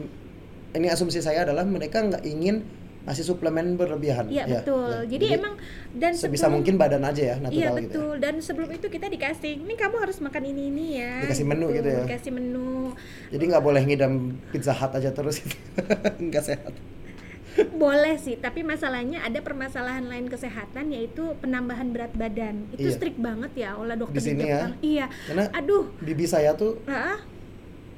ini 0.72 0.88
asumsi 0.88 1.22
saya 1.22 1.44
adalah 1.44 1.62
mereka 1.62 2.02
nggak 2.02 2.26
ingin 2.26 2.66
ngasih 3.06 3.22
suplemen 3.24 3.78
berlebihan. 3.78 4.26
iya 4.28 4.44
ya, 4.44 4.60
betul 4.60 4.90
ya. 4.90 5.06
jadi, 5.06 5.38
emang 5.38 5.54
dan 5.94 6.12
sebisa 6.12 6.50
sebelum- 6.50 6.54
mungkin 6.58 6.74
badan 6.76 7.06
aja 7.06 7.22
ya 7.24 7.36
natural 7.38 7.54
Iya 7.54 7.62
gitu. 7.62 7.70
ya. 7.70 7.86
betul 7.86 8.14
dan 8.18 8.34
sebelum 8.40 8.70
itu 8.72 8.88
kita 8.90 9.06
dikasih 9.08 9.62
ini 9.62 9.74
kamu 9.76 9.96
harus 10.02 10.18
makan 10.20 10.42
ini 10.44 10.64
ini 10.68 10.86
ya 10.98 11.22
Dikasih 11.22 11.46
menu 11.46 11.70
gitu 11.70 11.86
ya? 11.86 12.02
dikasih 12.02 12.32
menu 12.34 12.98
Jadi 13.30 13.44
nggak 13.46 13.62
boleh 13.62 13.82
ngidam 13.84 14.14
pizza 14.50 14.74
hut 14.74 14.90
aja 14.92 15.14
terus 15.14 15.38
gitu. 15.38 15.54
nggak 16.26 16.44
sehat. 16.44 16.74
Boleh 17.76 18.16
sih 18.20 18.36
tapi 18.36 18.68
masalahnya 18.68 19.24
ada 19.24 19.40
permasalahan 19.40 20.04
lain 20.06 20.28
kesehatan 20.28 20.92
yaitu 20.92 21.36
penambahan 21.40 21.92
berat 21.96 22.12
badan 22.12 22.68
itu 22.76 22.92
Iya. 22.92 22.96
strict 22.96 23.20
banget 23.20 23.52
ya 23.56 23.80
oleh 23.80 23.96
dokter 23.96 24.20
Di 24.20 24.24
sini 24.24 24.44
ya? 24.44 24.68
Jepang 24.68 24.74
iya 24.84 25.06
Karena 25.28 25.44
aduh 25.56 25.88
bibi 26.04 26.26
saya 26.28 26.52
tuh 26.54 26.80
ah, 26.86 27.20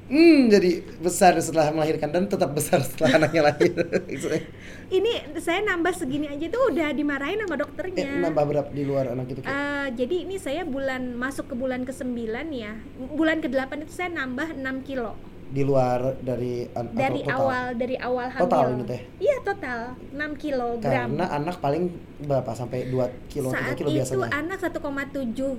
hmm 0.08 0.48
jadi 0.48 0.70
besar 1.04 1.36
setelah 1.42 1.68
melahirkan 1.68 2.08
dan 2.08 2.24
tetap 2.30 2.56
besar 2.56 2.80
setelah 2.80 3.20
anaknya 3.20 3.52
lahir. 3.52 3.76
ini 4.88 5.12
saya 5.36 5.60
nambah 5.60 5.92
segini 5.92 6.32
aja 6.32 6.48
tuh 6.48 6.72
udah 6.72 6.88
dimarahin 6.96 7.44
sama 7.44 7.54
eh, 7.54 7.60
dokternya 7.60 8.08
nambah 8.24 8.44
berapa 8.48 8.70
di 8.72 8.82
luar 8.88 9.12
anak 9.12 9.36
itu? 9.36 9.40
Eh, 9.44 9.86
jadi 9.92 10.16
ini 10.24 10.40
saya 10.40 10.64
bulan 10.64 11.12
masuk 11.12 11.52
ke 11.52 11.54
bulan 11.54 11.84
ke-9 11.84 12.24
ya 12.56 12.72
bulan 12.96 13.44
ke-8 13.44 13.84
itu 13.84 13.92
saya 13.92 14.08
nambah 14.08 14.56
6 14.56 14.88
kilo 14.88 15.12
di 15.48 15.62
luar 15.62 16.16
dari 16.18 16.68
an- 16.70 16.92
dari 16.92 17.20
total? 17.20 17.38
awal 17.38 17.64
dari 17.74 17.96
awal 17.96 18.26
hamil 18.28 18.42
Total 18.44 18.66
ini 18.70 18.84
teh? 18.84 19.00
iya 19.18 19.36
total 19.40 19.80
6 20.10 20.20
kilogram 20.36 21.08
Karena 21.08 21.24
anak 21.30 21.56
paling 21.58 21.84
berapa 22.20 22.50
sampai 22.52 22.86
2 22.86 22.92
kilo 23.26 23.48
3 23.48 23.54
saat 23.54 23.74
kilo 23.74 23.88
itu 23.88 23.96
biasanya. 23.96 24.28
anak 24.30 24.58
1,7 24.60 25.56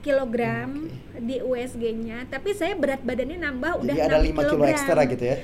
kilogram 0.00 0.70
di 1.16 1.36
USG-nya 1.40 2.26
tapi 2.26 2.50
saya 2.52 2.74
berat 2.74 2.98
badannya 3.00 3.38
nambah 3.40 3.72
udah 3.78 3.92
Jadi 3.92 4.02
ada 4.04 4.16
6 4.16 4.22
5 4.24 4.26
kilo 4.28 4.42
kilogram. 4.48 4.70
ekstra 4.72 5.00
gitu 5.06 5.24
ya. 5.24 5.36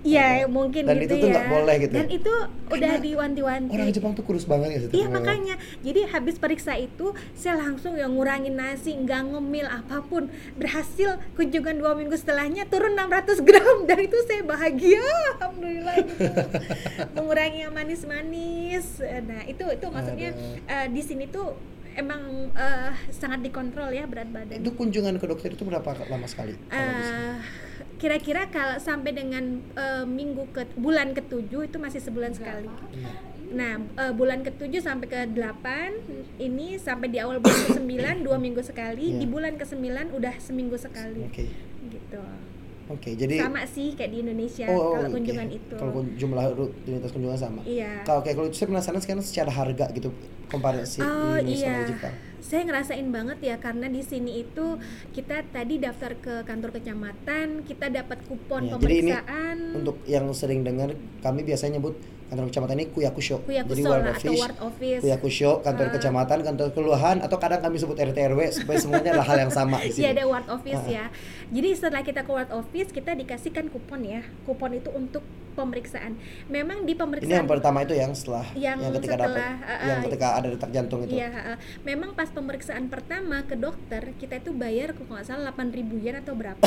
Iya, 0.00 0.48
mungkin 0.48 0.88
Dan 0.88 0.96
gitu 1.04 1.12
itu 1.12 1.24
tuh 1.28 1.28
ya. 1.28 1.44
boleh 1.44 1.74
gitu 1.76 1.92
Dan 1.92 2.08
itu 2.08 2.32
udah 2.72 2.92
Karena 2.96 3.04
diwanti-wanti. 3.04 3.70
Orang 3.76 3.88
Jepang 3.92 4.12
tuh 4.16 4.24
kurus 4.24 4.48
banget 4.48 4.68
ya 4.72 4.78
Iya 4.96 5.06
makanya, 5.12 5.54
jadi 5.84 6.08
habis 6.08 6.40
periksa 6.40 6.72
itu 6.80 7.12
saya 7.36 7.60
langsung 7.60 8.00
yang 8.00 8.16
ngurangin 8.16 8.56
nasi, 8.56 8.96
nggak 8.96 9.28
ngemil 9.28 9.68
apa 9.68 10.00
pun. 10.08 10.32
Berhasil 10.56 11.20
kunjungan 11.36 11.76
dua 11.76 11.92
minggu 11.92 12.16
setelahnya 12.16 12.64
turun 12.72 12.96
600 12.96 13.44
gram 13.44 13.76
dan 13.88 13.98
itu 14.00 14.16
saya 14.24 14.40
bahagia, 14.40 15.04
alhamdulillah 15.36 15.94
gitu. 16.00 16.24
Mengurangi 17.16 17.58
yang 17.68 17.74
manis-manis. 17.76 19.04
Nah 19.04 19.44
itu 19.44 19.64
itu 19.68 19.86
maksudnya 19.92 20.30
eh, 20.64 20.86
di 20.88 21.02
sini 21.04 21.28
tuh 21.28 21.52
emang 21.92 22.54
eh, 22.56 22.92
sangat 23.12 23.44
dikontrol 23.44 23.92
ya 23.92 24.08
berat 24.08 24.32
badan. 24.32 24.64
Itu 24.64 24.72
kunjungan 24.72 25.20
ke 25.20 25.26
dokter 25.28 25.52
itu 25.52 25.62
berapa 25.68 26.08
lama 26.08 26.24
sekali? 26.24 26.56
Eh, 26.72 27.36
kira-kira 28.00 28.48
kalau 28.48 28.80
sampai 28.80 29.12
dengan 29.12 29.44
eh, 29.76 30.02
minggu 30.02 30.48
ke 30.50 30.64
bulan 30.74 31.12
ketujuh 31.12 31.68
itu 31.68 31.76
masih 31.76 32.00
sebulan 32.00 32.32
sekali. 32.32 32.64
Nah, 33.50 33.76
eh, 33.76 34.12
bulan 34.12 34.40
ketujuh 34.40 34.80
sampai 34.80 35.06
ke 35.06 35.20
delapan 35.28 35.92
ini 36.36 36.80
sampai 36.80 37.06
di 37.06 37.20
awal 37.20 37.38
bulan 37.38 37.60
ke 37.60 37.72
sembilan 37.76 38.14
dua 38.22 38.38
minggu 38.38 38.62
sekali, 38.62 39.12
Iya. 39.12 39.18
di 39.20 39.26
bulan 39.26 39.54
ke 39.54 39.64
sembilan 39.64 40.06
udah 40.10 40.34
seminggu 40.38 40.74
sekali. 40.74 41.20
Oke. 41.22 41.44
Gitu. 41.86 42.22
Oke, 42.90 43.14
jadi 43.14 43.38
Sama 43.38 43.62
sih 43.64 43.94
kayak 43.94 44.10
di 44.10 44.18
Indonesia 44.18 44.66
Oh, 44.66 44.98
kalau 44.98 45.06
oke. 45.06 45.14
kunjungan 45.14 45.48
itu. 45.48 45.76
Kalau 45.78 45.92
kun- 45.92 46.14
jumlah 46.16 46.44
rutinitas 46.50 47.10
kunjungan 47.12 47.38
sama. 47.38 47.60
Iya. 47.62 48.02
Kalau 48.02 48.18
kayak 48.20 48.34
kalau 48.34 48.46
itu 48.48 48.56
saya 48.56 48.66
penasaran 48.66 48.98
sekarang 48.98 49.22
secara 49.22 49.50
harga 49.52 49.86
gitu 49.92 50.10
komparasi 50.50 50.98
Oh 50.98 51.38
Indonesia 51.38 51.54
iya, 51.54 51.70
sama 51.70 51.86
Jepang. 51.86 52.14
Saya 52.40 52.62
ngerasain 52.64 53.06
banget 53.06 53.38
ya 53.40 53.56
karena 53.56 53.86
di 53.86 54.00
sini 54.00 54.40
itu 54.40 54.80
kita 55.10 55.44
tadi 55.46 55.76
daftar 55.76 56.16
ke 56.16 56.34
kantor 56.42 56.70
kecamatan, 56.72 57.62
kita 57.62 57.86
dapat 57.86 58.18
kupon 58.24 58.66
Ya, 58.66 58.76
jadi 58.76 58.94
ini 58.94 59.12
pemeriksaan. 59.12 59.56
Untuk 59.74 59.96
yang 60.04 60.26
sering 60.32 60.60
dengar, 60.60 60.92
kami 61.20 61.40
biasanya 61.40 61.76
nyebut 61.76 61.94
kantor 62.26 62.46
kecamatan 62.46 62.74
ini 62.76 62.86
kuyakusho. 62.88 63.42
Kuyakusho 63.42 63.74
Jadi 63.74 63.82
ward 63.82 64.06
office, 64.06 64.38
ward 64.38 64.58
office. 64.62 65.02
kantor 65.60 65.86
Ah. 65.86 65.92
kecamatan, 65.92 66.38
kantor 66.40 66.68
kelurahan, 66.70 67.16
atau 67.20 67.36
kadang 67.36 67.60
kami 67.60 67.76
sebut 67.76 67.96
RT 67.96 68.18
RW 68.24 68.40
supaya 68.54 68.78
semuanya 68.78 69.10
adalah 69.12 69.26
hal 69.26 69.38
yang 69.42 69.52
sama 69.52 69.82
di 69.82 69.90
sini. 69.94 70.02
Iya 70.06 70.10
ada 70.14 70.24
ward 70.26 70.46
office 70.48 70.82
Ah. 70.86 70.90
ya. 70.90 71.04
Jadi 71.50 71.68
setelah 71.74 72.00
kita 72.00 72.22
ke 72.22 72.30
ward 72.30 72.50
office 72.50 72.88
kita 72.88 73.12
dikasihkan 73.12 73.66
kupon 73.68 74.00
ya. 74.02 74.22
Kupon 74.44 74.70
itu 74.72 74.88
untuk 74.90 75.26
pemeriksaan. 75.60 76.16
Memang 76.48 76.88
di 76.88 76.96
Ini 76.96 77.00
pemeriksaan 77.04 77.38
yang 77.44 77.48
pertama 77.48 77.78
itu 77.84 77.94
yang 77.94 78.12
setelah 78.16 78.46
Yang 78.56 78.78
ketika 78.96 79.16
dapat 79.20 79.36
setelah, 79.36 79.54
ah, 79.68 79.80
yang 79.84 79.98
ah, 80.00 80.04
ketika 80.08 80.26
ada 80.40 80.48
detak 80.48 80.70
jantung 80.72 81.00
itu. 81.04 81.12
Iya, 81.20 81.28
ha-ha. 81.28 81.54
memang 81.84 82.16
pas 82.16 82.32
pemeriksaan 82.32 82.88
pertama 82.88 83.44
ke 83.44 83.54
dokter 83.54 84.16
kita 84.16 84.40
itu 84.40 84.56
bayar 84.56 84.96
kalau 84.96 85.20
nggak 85.20 85.26
salah 85.28 85.52
8.000 85.52 86.00
yen 86.00 86.16
atau 86.16 86.32
berapa. 86.32 86.64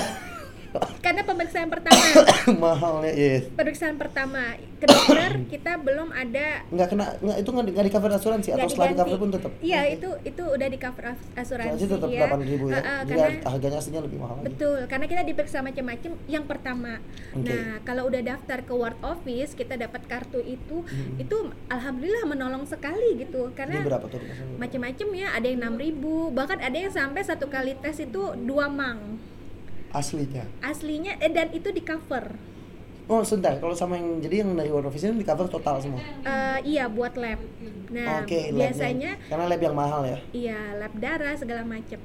Karena 1.00 1.22
pemeriksaan 1.22 1.68
pertama, 1.68 2.02
Mahalnya, 2.64 3.12
iya. 3.12 3.46
pemeriksaan 3.48 3.96
pertama 3.96 4.42
ke 4.76 4.86
dokter 4.86 5.32
kita 5.54 5.78
belum 5.78 6.10
ada 6.10 6.66
Nggak 6.68 6.88
kena, 6.90 7.06
nggak 7.16 7.38
itu 7.38 7.50
nggak 7.50 7.64
di, 7.64 7.72
nggak 7.72 7.86
di 7.86 7.92
cover 7.92 8.12
asuransi 8.12 8.48
atau 8.50 8.58
nggak 8.58 8.70
setelah 8.70 8.84
di 8.84 8.92
diganti. 8.92 9.06
cover 9.06 9.18
pun 9.20 9.30
tetap. 9.30 9.52
Iya 9.60 9.80
Oke. 9.80 9.94
itu 9.94 10.10
itu 10.26 10.44
udah 10.44 10.68
di 10.68 10.78
cover 10.78 11.06
as- 11.08 11.30
asuransi 11.38 11.84
tetap 11.86 12.08
ya. 12.08 12.20
delapan 12.20 12.40
ribu 12.42 12.66
ya. 12.66 12.76
Ha-ha, 12.76 12.96
Jadi 13.04 13.12
karena 13.14 13.46
harganya 13.46 13.78
aslinya 13.78 14.02
lebih 14.02 14.18
mahal 14.18 14.36
lagi. 14.36 14.46
Betul, 14.48 14.80
karena 14.88 15.06
kita 15.06 15.22
diperiksa 15.24 15.58
macam-macam 15.60 16.12
yang 16.28 16.46
pertama. 16.46 16.94
Oke. 17.32 17.46
Nah, 17.46 17.68
kalau 17.84 18.04
udah 18.06 18.22
daftar 18.24 18.60
ke 18.60 18.74
ward 18.74 18.98
office, 19.02 19.52
kita 19.54 19.76
dapat 19.76 20.02
kartu 20.04 20.40
itu, 20.40 20.82
Hmm. 20.84 21.16
itu 21.18 21.36
alhamdulillah 21.68 22.26
menolong 22.26 22.64
sekali 22.64 23.16
gitu. 23.16 23.46
Ini 23.46 23.56
Karena 23.56 23.78
berapa 23.80 24.06
tuh? 24.06 24.18
Maksudnya? 24.18 24.58
macam-macam 24.58 25.08
ya, 25.14 25.28
ada 25.32 25.46
yang 25.46 25.60
6000 25.62 26.02
bahkan 26.30 26.58
ada 26.58 26.74
yang 26.76 26.90
sampai 26.90 27.22
satu 27.22 27.46
kali 27.46 27.78
tes 27.78 28.00
itu 28.00 28.22
dua 28.40 28.66
mang. 28.66 29.20
Aslinya. 29.94 30.44
Aslinya 30.66 31.22
eh, 31.22 31.30
dan 31.30 31.54
itu 31.54 31.70
di 31.70 31.86
cover. 31.86 32.34
Oh, 33.04 33.20
sebentar. 33.22 33.60
Kalau 33.60 33.76
sama 33.76 34.00
yang 34.00 34.24
jadi 34.24 34.48
yang 34.48 34.56
dari 34.56 34.72
World 34.72 34.88
Office 34.88 35.04
ini 35.06 35.22
di 35.22 35.28
cover 35.28 35.46
total 35.52 35.78
semua. 35.84 36.00
Eh, 36.24 36.60
iya 36.76 36.88
buat 36.88 37.14
lab. 37.20 37.40
Nah, 37.94 38.26
labnya. 38.26 38.50
biasanya 38.50 39.12
karena 39.30 39.46
lab 39.46 39.62
yang 39.62 39.76
mahal 39.78 40.02
ya. 40.08 40.18
iya 40.34 40.60
lab 40.80 40.94
darah 40.98 41.36
segala 41.38 41.62
macam. 41.62 42.00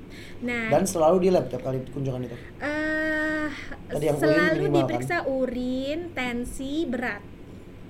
Nah, 0.45 0.68
Dan 0.68 0.85
selalu 0.85 1.16
di 1.25 1.28
lab 1.33 1.49
tiap 1.49 1.64
kali 1.64 1.80
kunjungan 1.95 2.28
itu. 2.28 2.37
Tadi 3.88 4.04
yang 4.04 4.18
urin 4.21 4.25
selalu 4.28 4.52
minimal, 4.52 4.68
kan? 4.68 4.76
diperiksa 4.76 5.16
urin, 5.25 5.99
tensi, 6.12 6.85
berat. 6.85 7.38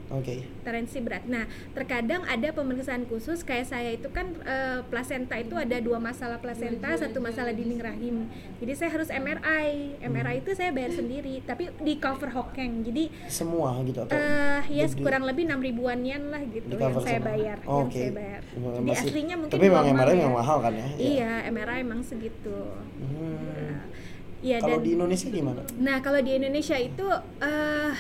Oke. 0.09 0.41
tensi 0.63 1.01
berat. 1.01 1.25
Nah, 1.25 1.45
terkadang 1.73 2.25
ada 2.25 2.49
pemeriksaan 2.49 3.05
khusus 3.05 3.41
kayak 3.41 3.65
saya 3.65 3.91
itu 3.91 4.09
kan 4.09 4.33
eh, 4.39 4.81
plasenta 4.85 5.35
itu 5.35 5.53
ada 5.53 5.77
dua 5.79 5.97
masalah 5.99 6.37
plasenta, 6.37 6.93
satu 6.95 7.19
masalah 7.19 7.51
dinding 7.51 7.77
rahim. 7.79 8.25
Jadi 8.57 8.73
saya 8.75 8.91
harus 8.91 9.09
MRI. 9.09 10.01
MRI 10.01 10.37
itu 10.39 10.53
saya 10.53 10.71
bayar 10.71 10.93
sendiri, 10.93 11.41
tapi 11.43 11.69
di 11.79 11.97
cover 11.97 12.29
Hokeng. 12.31 12.81
Jadi 12.83 13.13
Semua 13.27 13.77
gitu 13.83 14.01
atau 14.01 14.13
eh 14.13 14.65
ya 14.71 14.85
di- 14.85 14.93
di- 14.93 15.03
kurang 15.03 15.25
lebih 15.25 15.45
enam 15.45 15.61
ribuan 15.61 16.01
yen 16.01 16.29
lah 16.29 16.41
gitu 16.43 16.69
yang 16.71 16.97
saya 16.99 17.17
sama- 17.17 17.29
bayar, 17.29 17.57
Oh, 17.63 17.79
yang 17.79 17.89
Oke. 17.89 17.99
saya 17.99 18.13
bayar. 18.15 18.43
Jadi 18.49 18.81
masih- 18.83 19.09
aslinya 19.09 19.37
mungkin 19.37 19.55
Tapi 19.55 19.67
memang 19.67 19.85
MRI 19.89 20.09
ya. 20.09 20.19
memang 20.19 20.37
mahal 20.37 20.59
kan 20.59 20.73
ya? 20.73 20.87
Iya, 20.95 21.33
MRI 21.47 21.79
emang 21.81 22.01
segitu. 22.01 22.59
Hmm. 22.99 23.85
Iya 24.39 24.63
Kalau 24.63 24.79
dan 24.79 24.87
di 24.87 24.91
Indonesia 24.95 25.27
gimana? 25.29 25.63
Nah, 25.77 25.99
kalau 25.99 26.23
di 26.23 26.33
Indonesia 26.33 26.79
itu 26.79 27.03
eh 27.41 27.93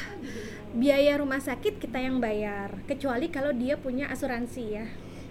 biaya 0.70 1.16
rumah 1.16 1.38
sakit 1.38 1.76
kita 1.76 1.98
yang 1.98 2.18
bayar, 2.18 2.76
kecuali 2.84 3.28
kalau 3.28 3.50
dia 3.50 3.74
punya 3.74 4.06
asuransi 4.06 4.64
ya. 4.70 4.86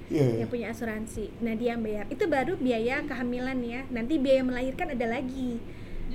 Iya. 0.07 0.39
yang 0.39 0.47
punya 0.47 0.71
asuransi. 0.71 1.35
Nah 1.37 1.51
dia 1.51 1.75
yang 1.75 1.83
bayar. 1.83 2.07
Itu 2.07 2.25
baru 2.25 2.55
biaya 2.55 3.03
kehamilan 3.03 3.59
ya. 3.59 3.83
Nanti 3.89 4.15
biaya 4.15 4.39
melahirkan 4.39 4.87
ada 4.89 5.03
lagi. 5.05 5.59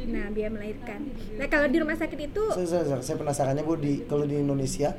Nah 0.02 0.32
biaya 0.32 0.48
melahirkan. 0.48 1.12
Nah 1.36 1.44
kalau 1.46 1.68
di 1.68 1.76
rumah 1.76 1.92
sakit 1.94 2.16
itu 2.24 2.40
Saya, 2.50 2.64
saya, 2.64 2.84
saya- 2.88 3.04
saya 3.04 3.16
penasarannya 3.18 3.60
bu 3.60 3.76
di 3.76 4.00
kalau 4.02 4.24
di 4.24 4.40
Indonesia 4.40 4.96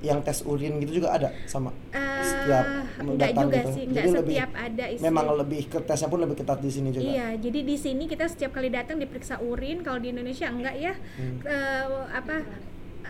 yang 0.00 0.24
tes 0.24 0.40
urin 0.42 0.80
gitu 0.80 0.96
juga 0.96 1.12
ada 1.12 1.28
sama 1.44 1.68
eh, 1.92 2.24
setiap 2.24 2.64
enggak 2.98 3.28
datang 3.28 3.44
juga 3.44 3.58
gitu. 3.60 3.70
sih, 3.70 3.82
enggak 3.84 4.00
Jadi 4.00 4.16
lebih- 4.16 4.32
setiap 4.32 4.52
ada 4.56 4.84
isi. 4.88 5.02
Memang 5.04 5.26
lebih 5.36 5.60
ke 5.66 5.78
tesnya 5.84 6.08
pun 6.08 6.18
lebih 6.18 6.36
ketat 6.38 6.58
di 6.58 6.70
sini 6.72 6.88
juga. 6.88 7.04
Iya, 7.04 7.26
jadi 7.36 7.60
di 7.60 7.76
sini 7.76 8.04
kita 8.08 8.24
setiap 8.24 8.50
kali 8.50 8.72
datang 8.72 8.96
diperiksa 8.96 9.36
urin. 9.38 9.84
Kalau 9.84 10.00
di 10.00 10.08
Indonesia 10.08 10.48
enggak 10.48 10.74
ya, 10.74 10.96
Hmm. 10.96 11.44
Eh, 11.44 11.84
apa 12.10 12.40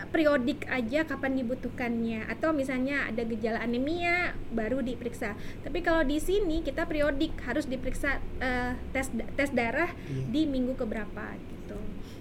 periodik 0.06 0.64
aja 0.66 1.04
kapan 1.04 1.36
dibutuhkannya 1.36 2.24
atau 2.26 2.50
misalnya 2.50 3.04
ada 3.04 3.20
gejala 3.22 3.58
anemia 3.58 4.32
baru 4.48 4.80
diperiksa. 4.80 5.34
Tapi 5.60 5.80
kalau 5.80 6.00
di 6.02 6.16
sini 6.16 6.60
kita 6.60 6.84
periodik 6.84 7.36
harus 7.42 7.64
diperiksa 7.64 8.10
eh, 8.38 8.72
tes 8.90 9.06
tes 9.30 9.50
darah 9.50 9.92
Iya. 10.06 10.24
di 10.26 10.42
minggu 10.44 10.72
keberapa 10.74 11.24
gitu. 11.36 11.76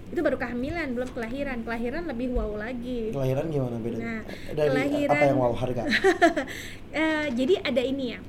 Itu 0.08 0.20
baru 0.20 0.36
kehamilan, 0.36 0.90
belum 0.90 1.10
kelahiran. 1.10 1.62
Kelahiran 1.62 2.04
lebih 2.04 2.30
wow 2.30 2.58
lagi. 2.58 3.10
Kelahiran 3.10 3.46
gimana 3.46 3.76
bedanya? 3.76 4.02
Nah, 4.02 4.20
Dari 4.50 4.68
kelahiran- 4.68 5.14
apa 5.14 5.24
yang 5.24 5.38
wow 5.38 5.54
harga? 5.54 5.82
Eh, 6.92 7.26
jadi 7.32 7.54
ada 7.62 7.80
ini 7.80 8.06
ya 8.10 8.20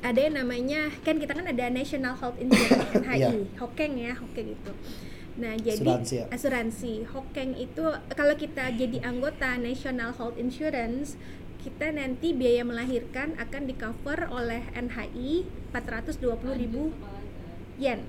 ada 0.00 0.16
yang 0.18 0.32
namanya 0.34 0.88
kan 0.98 1.14
kita 1.14 1.30
kan 1.30 1.44
ada 1.44 1.68
National 1.68 2.16
Health 2.16 2.40
Insurance 2.40 2.88
NHI 2.96 3.18
Iya. 3.20 3.30
Hokeng 3.56 3.92
ya 3.94 4.12
Hokeng 4.16 4.48
itu 4.50 4.72
nah 5.38 5.54
jadi 5.54 5.78
Asuransi 5.78 6.14
ya? 6.16 6.24
asuransi 6.34 6.92
Hokeng 7.06 7.54
itu 7.54 7.84
kalau 8.18 8.34
kita 8.34 8.74
jadi 8.74 8.98
anggota 9.06 9.54
National 9.60 10.10
Health 10.16 10.40
Insurance 10.40 11.14
kita 11.60 11.92
nanti 11.92 12.32
biaya 12.32 12.64
melahirkan 12.64 13.36
akan 13.36 13.68
di 13.68 13.76
cover 13.76 14.32
oleh 14.32 14.64
NHI 14.72 15.44
420.000 15.70 17.78
yen 17.78 18.00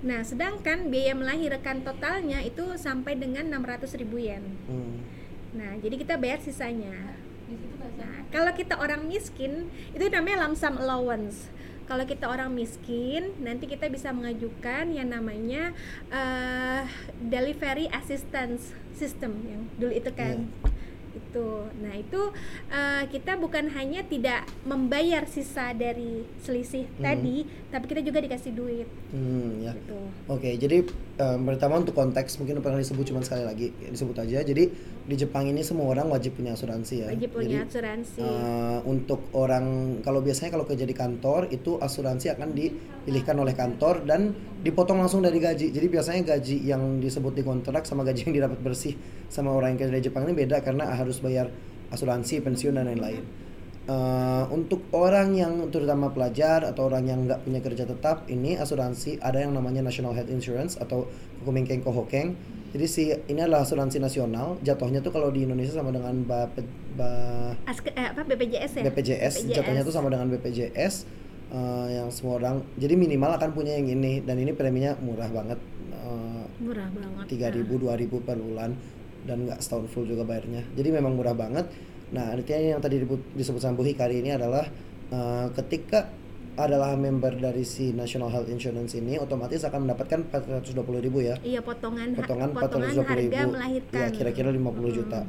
nah 0.00 0.24
sedangkan 0.24 0.88
biaya 0.88 1.12
melahirkan 1.12 1.84
totalnya 1.84 2.40
itu 2.40 2.80
sampai 2.80 3.20
dengan 3.20 3.52
600.000 3.52 4.00
yen 4.16 4.44
Hmm. 4.70 5.10
Nah, 5.50 5.74
jadi 5.82 5.98
kita 5.98 6.14
bayar 6.14 6.38
sisanya. 6.38 6.94
Nah, 7.98 8.22
kalau 8.30 8.54
kita 8.54 8.78
orang 8.78 9.10
miskin, 9.10 9.66
itu 9.90 10.06
namanya 10.06 10.46
lump 10.46 10.54
sum 10.54 10.78
allowance. 10.78 11.50
Kalau 11.90 12.06
kita 12.06 12.30
orang 12.30 12.54
miskin, 12.54 13.34
nanti 13.42 13.66
kita 13.66 13.90
bisa 13.90 14.14
mengajukan 14.14 14.94
yang 14.94 15.10
namanya 15.10 15.74
eh, 16.06 16.86
delivery 17.18 17.90
assistance 17.90 18.70
system 18.94 19.42
yang 19.50 19.66
dulu 19.74 19.90
itu 19.90 20.14
kan. 20.14 20.46
Itu. 21.10 21.48
Nah, 21.76 21.94
itu 21.94 22.22
eh, 22.68 23.02
kita 23.06 23.34
bukan 23.36 23.66
hanya 23.70 24.02
tidak 24.02 24.46
membayar 24.62 25.26
sisa 25.26 25.70
dari 25.72 26.22
selisih 26.38 26.86
Hmm. 26.92 27.02
tadi, 27.02 27.36
tapi 27.68 27.84
kita 27.86 28.00
juga 28.00 28.18
dikasih 28.18 28.52
duit 28.52 28.86
Hmm, 29.08 29.58
ya. 29.60 29.74
gitu. 29.74 29.98
Oke, 30.26 30.54
jadi 30.54 30.86
em, 31.16 31.40
pertama 31.44 31.76
untuk 31.76 31.92
konteks 31.92 32.38
mungkin 32.38 32.58
pernah 32.60 32.78
disebut 32.78 33.04
cuma 33.04 33.20
sekali 33.20 33.42
lagi 33.42 33.66
disebut 33.84 34.16
aja. 34.18 34.40
Jadi 34.40 34.64
di 35.00 35.14
Jepang 35.16 35.44
ini 35.44 35.60
semua 35.60 35.88
orang 35.88 36.06
wajib 36.08 36.34
punya 36.34 36.54
asuransi 36.54 36.94
ya. 37.00 37.08
Wajib 37.10 37.30
punya 37.30 37.60
Jadi, 37.60 37.68
asuransi. 37.68 38.20
eh, 38.20 38.78
untuk 38.84 39.20
orang 39.32 39.64
kalau 40.00 40.20
biasanya 40.20 40.50
kalau 40.52 40.64
kerja 40.64 40.82
di 40.82 40.94
kantor 40.94 41.50
itu 41.50 41.76
asuransi 41.76 42.30
akan 42.30 42.54
dipilihkan 42.54 43.34
oleh 43.34 43.52
kantor 43.52 44.04
dan 44.04 44.30
dipotong 44.60 44.98
langsung 44.98 45.20
dari 45.20 45.36
gaji. 45.36 45.68
Jadi 45.68 45.86
biasanya 45.86 46.22
gaji 46.28 46.56
yang 46.62 46.98
disebut 46.98 47.32
di 47.32 47.42
kontrak 47.42 47.82
sama 47.82 48.00
gaji 48.00 48.24
yang 48.24 48.34
didapat 48.36 48.60
bersih 48.60 48.94
sama 49.26 49.50
orang 49.50 49.74
yang 49.74 49.80
kerja 49.80 49.94
di 49.94 50.04
Jepang 50.04 50.22
ini 50.24 50.34
beda 50.36 50.60
karena 50.60 50.84
harus 51.00 51.18
bayar 51.24 51.48
asuransi, 51.90 52.44
pensiun 52.44 52.76
dan 52.76 52.86
lain-lain. 52.86 53.24
Eh, 53.90 54.44
untuk 54.52 54.86
orang 54.92 55.34
yang 55.34 55.72
terutama 55.72 56.12
pelajar 56.12 56.62
atau 56.62 56.86
orang 56.86 57.08
yang 57.08 57.26
nggak 57.26 57.42
punya 57.42 57.58
kerja 57.64 57.88
tetap 57.88 58.28
ini 58.30 58.54
asuransi 58.54 59.18
ada 59.18 59.40
yang 59.42 59.56
namanya 59.56 59.82
National 59.82 60.14
Health 60.14 60.30
Insurance 60.30 60.78
atau 60.78 61.08
Kukumingkeng 61.42 61.82
Kohokeng 61.82 62.36
jadi 62.70 62.86
si 62.86 63.10
ini 63.10 63.40
adalah 63.42 63.66
asuransi 63.66 63.98
nasional. 63.98 64.54
Jatuhnya 64.62 65.02
tuh 65.02 65.10
kalau 65.10 65.34
di 65.34 65.42
Indonesia 65.42 65.74
sama 65.74 65.90
dengan 65.90 66.22
Bape, 66.22 66.62
ba, 66.94 67.10
Aske- 67.66 67.90
eh, 67.98 68.14
apa 68.14 68.22
BPJS 68.22 68.78
ya? 68.78 68.82
BPJS, 68.86 69.34
jatuhnya 69.50 69.82
tuh 69.82 69.90
sama 69.90 70.06
dengan 70.06 70.30
BPJS 70.30 70.94
eh, 71.50 71.86
yang 71.98 72.14
semua 72.14 72.38
orang. 72.38 72.62
Jadi 72.78 72.94
minimal 72.94 73.34
akan 73.42 73.50
punya 73.58 73.74
yang 73.74 73.90
ini. 73.90 74.22
Dan 74.22 74.38
ini 74.38 74.54
preminya 74.54 74.94
murah 75.02 75.26
banget. 75.34 75.58
Eh, 75.90 76.44
murah 76.62 76.86
banget. 76.94 77.24
tiga 77.26 77.50
ribu 77.50 77.74
dua 77.82 77.98
ribu 77.98 78.22
per 78.22 78.38
bulan 78.38 78.78
dan 79.24 79.44
nggak 79.48 79.60
setahun 79.60 79.86
full 79.92 80.06
juga 80.08 80.24
bayarnya. 80.24 80.64
Jadi 80.76 80.88
memang 80.88 81.16
murah 81.16 81.36
banget. 81.36 81.68
Nah 82.10 82.34
artinya 82.34 82.76
yang 82.76 82.80
tadi 82.82 83.02
disebut, 83.36 83.60
sama 83.60 83.78
Bu 83.78 83.86
Hikari 83.86 84.22
ini 84.24 84.34
adalah 84.34 84.66
eh, 85.12 85.46
ketika 85.54 86.10
adalah 86.58 86.92
member 86.98 87.40
dari 87.40 87.62
si 87.64 87.94
National 87.94 88.28
Health 88.28 88.50
Insurance 88.50 88.92
ini 88.98 89.16
otomatis 89.16 89.62
akan 89.64 89.88
mendapatkan 89.88 90.18
420.000 90.28 91.06
ribu 91.06 91.18
ya. 91.24 91.38
Iya 91.40 91.62
potongan 91.62 92.12
potongan 92.12 92.48
potongan 92.52 92.90
420 92.92 93.06
harga 93.06 93.16
ribu. 93.16 93.48
melahirkan. 93.54 93.96
ya 93.96 94.08
kira-kira 94.12 94.48
50 94.52 94.98
juta. 94.98 95.20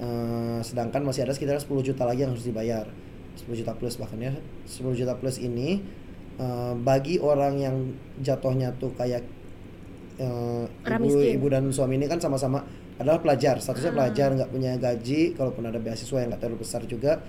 Eh, 0.00 0.58
sedangkan 0.64 1.02
masih 1.04 1.28
ada 1.28 1.34
sekitar 1.36 1.58
10 1.60 1.68
juta 1.84 2.02
lagi 2.06 2.24
yang 2.24 2.32
harus 2.32 2.46
dibayar. 2.46 2.86
10 3.36 3.60
juta 3.60 3.72
plus 3.76 3.98
bahkan 3.98 4.20
ya. 4.22 4.32
10 4.64 4.94
juta 4.96 5.12
plus 5.18 5.36
ini 5.42 5.82
eh, 6.38 6.74
bagi 6.80 7.18
orang 7.20 7.54
yang 7.60 7.76
jatuhnya 8.22 8.72
tuh 8.78 8.94
kayak 8.94 9.26
Orang 10.20 11.00
ibu 11.00 11.16
ibu 11.16 11.46
dan 11.48 11.64
suami 11.72 11.96
ini 11.96 12.04
kan 12.04 12.20
sama-sama 12.20 12.60
adalah 13.00 13.18
pelajar 13.18 13.56
statusnya 13.58 13.90
Ah. 13.90 13.96
pelajar 13.96 14.28
nggak 14.30 14.50
punya 14.50 14.72
gaji 14.76 15.32
kalaupun 15.32 15.64
ada 15.64 15.80
beasiswa 15.80 16.20
yang 16.20 16.28
nggak 16.28 16.38
terlalu 16.38 16.58
besar 16.60 16.84
juga. 16.84 17.24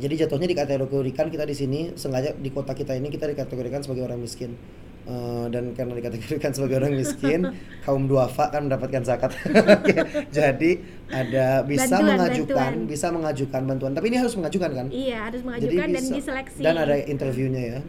Jadi 0.00 0.14
jatuhnya 0.16 0.48
dikategorikan 0.48 1.28
kita 1.28 1.44
di 1.44 1.52
sini 1.52 1.92
sengaja 1.92 2.32
di 2.32 2.48
kota 2.48 2.72
kita 2.72 2.96
ini 2.96 3.06
kita 3.06 3.28
dikategorikan 3.28 3.84
sebagai 3.84 4.02
orang 4.02 4.16
miskin. 4.16 4.56
Eh, 5.02 5.46
dan 5.48 5.72
karena 5.72 5.92
dikategorikan 5.94 6.52
sebagai 6.52 6.76
orang 6.78 6.92
miskin 6.94 7.40
kaum 7.84 8.04
duafa 8.06 8.48
kan 8.48 8.64
mendapatkan 8.64 9.02
zakat. 9.02 9.36
Jadi 10.30 10.80
ada 11.06 11.60
bisa 11.62 11.84
Bantuan, 11.90 12.04
mengajukan 12.10 12.56
bantuan. 12.70 12.88
bisa 12.88 13.06
mengajukan 13.10 13.62
bantuan. 13.66 13.92
Tapi 13.92 14.06
ini 14.08 14.16
harus 14.16 14.34
mengajukan 14.34 14.70
kan? 14.70 14.86
Iya 14.88 15.18
harus 15.22 15.40
mengajukan 15.42 15.86
dan 15.86 16.00
bisa- 16.00 16.16
diseleksi. 16.16 16.60
dan 16.60 16.74
ada 16.78 16.96
interviewnya 16.98 17.62
ya. 17.76 17.80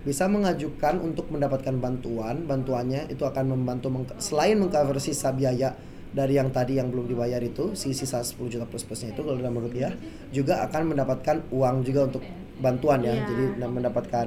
Bisa 0.00 0.26
mengajukan 0.26 0.94
untuk 0.98 1.28
mendapatkan 1.28 1.76
bantuan 1.76 2.48
bantuannya 2.48 3.06
itu 3.08 3.20
akan 3.20 3.44
membantu 3.48 3.92
meng- 3.92 4.16
selain 4.16 4.56
mengcover 4.56 4.96
sisa 4.96 5.30
biaya 5.30 5.76
dari 6.10 6.34
yang 6.34 6.50
tadi 6.50 6.74
yang 6.74 6.90
belum 6.90 7.06
dibayar 7.06 7.38
itu 7.38 7.72
si 7.72 7.90
sisa 7.90 8.18
10 8.18 8.34
juta 8.48 8.64
plus 8.64 8.82
plusnya 8.82 9.10
itu 9.10 9.20
kalau 9.20 9.36
dalam 9.36 9.54
rupiah 9.54 9.94
juga 10.28 10.62
akan 10.64 10.90
mendapatkan 10.90 11.46
uang 11.48 11.76
juga 11.82 12.00
untuk 12.04 12.22
bantuan 12.58 13.00
ya 13.00 13.14
Iya. 13.14 13.24
jadi 13.24 13.44
mendapatkan 13.64 14.26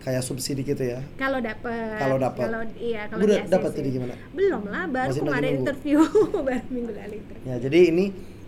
kayak 0.00 0.24
subsidi 0.24 0.64
gitu 0.64 0.80
ya 0.80 1.04
Kalau 1.14 1.36
dapat. 1.38 2.00
Kalau 2.00 2.16
dapat. 2.16 2.48
Kalau 2.48 2.60
iya 2.74 3.04
kalau 3.06 3.20
udah 3.20 3.38
dapat 3.46 3.70
tadi 3.70 3.88
gimana 3.92 4.14
Belum 4.32 4.64
lah, 4.64 4.88
baru 4.88 5.12
Masih 5.12 5.20
kemarin 5.22 5.52
interview 5.60 5.98
baru 6.48 6.64
minggu 6.66 6.92
lalu 6.96 7.16
itu. 7.18 7.32
ya 7.44 7.54
jadi 7.60 7.78
ini 7.92 8.06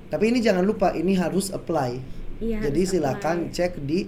tapi 0.08 0.24
ini 0.28 0.38
jangan 0.40 0.64
lupa 0.64 0.92
ini 0.92 1.12
harus 1.12 1.48
apply 1.48 2.00
Iya. 2.40 2.58
jadi 2.64 2.80
harus 2.80 2.90
silakan 2.90 3.38
apply. 3.44 3.52
cek 3.52 3.72
di 3.78 4.00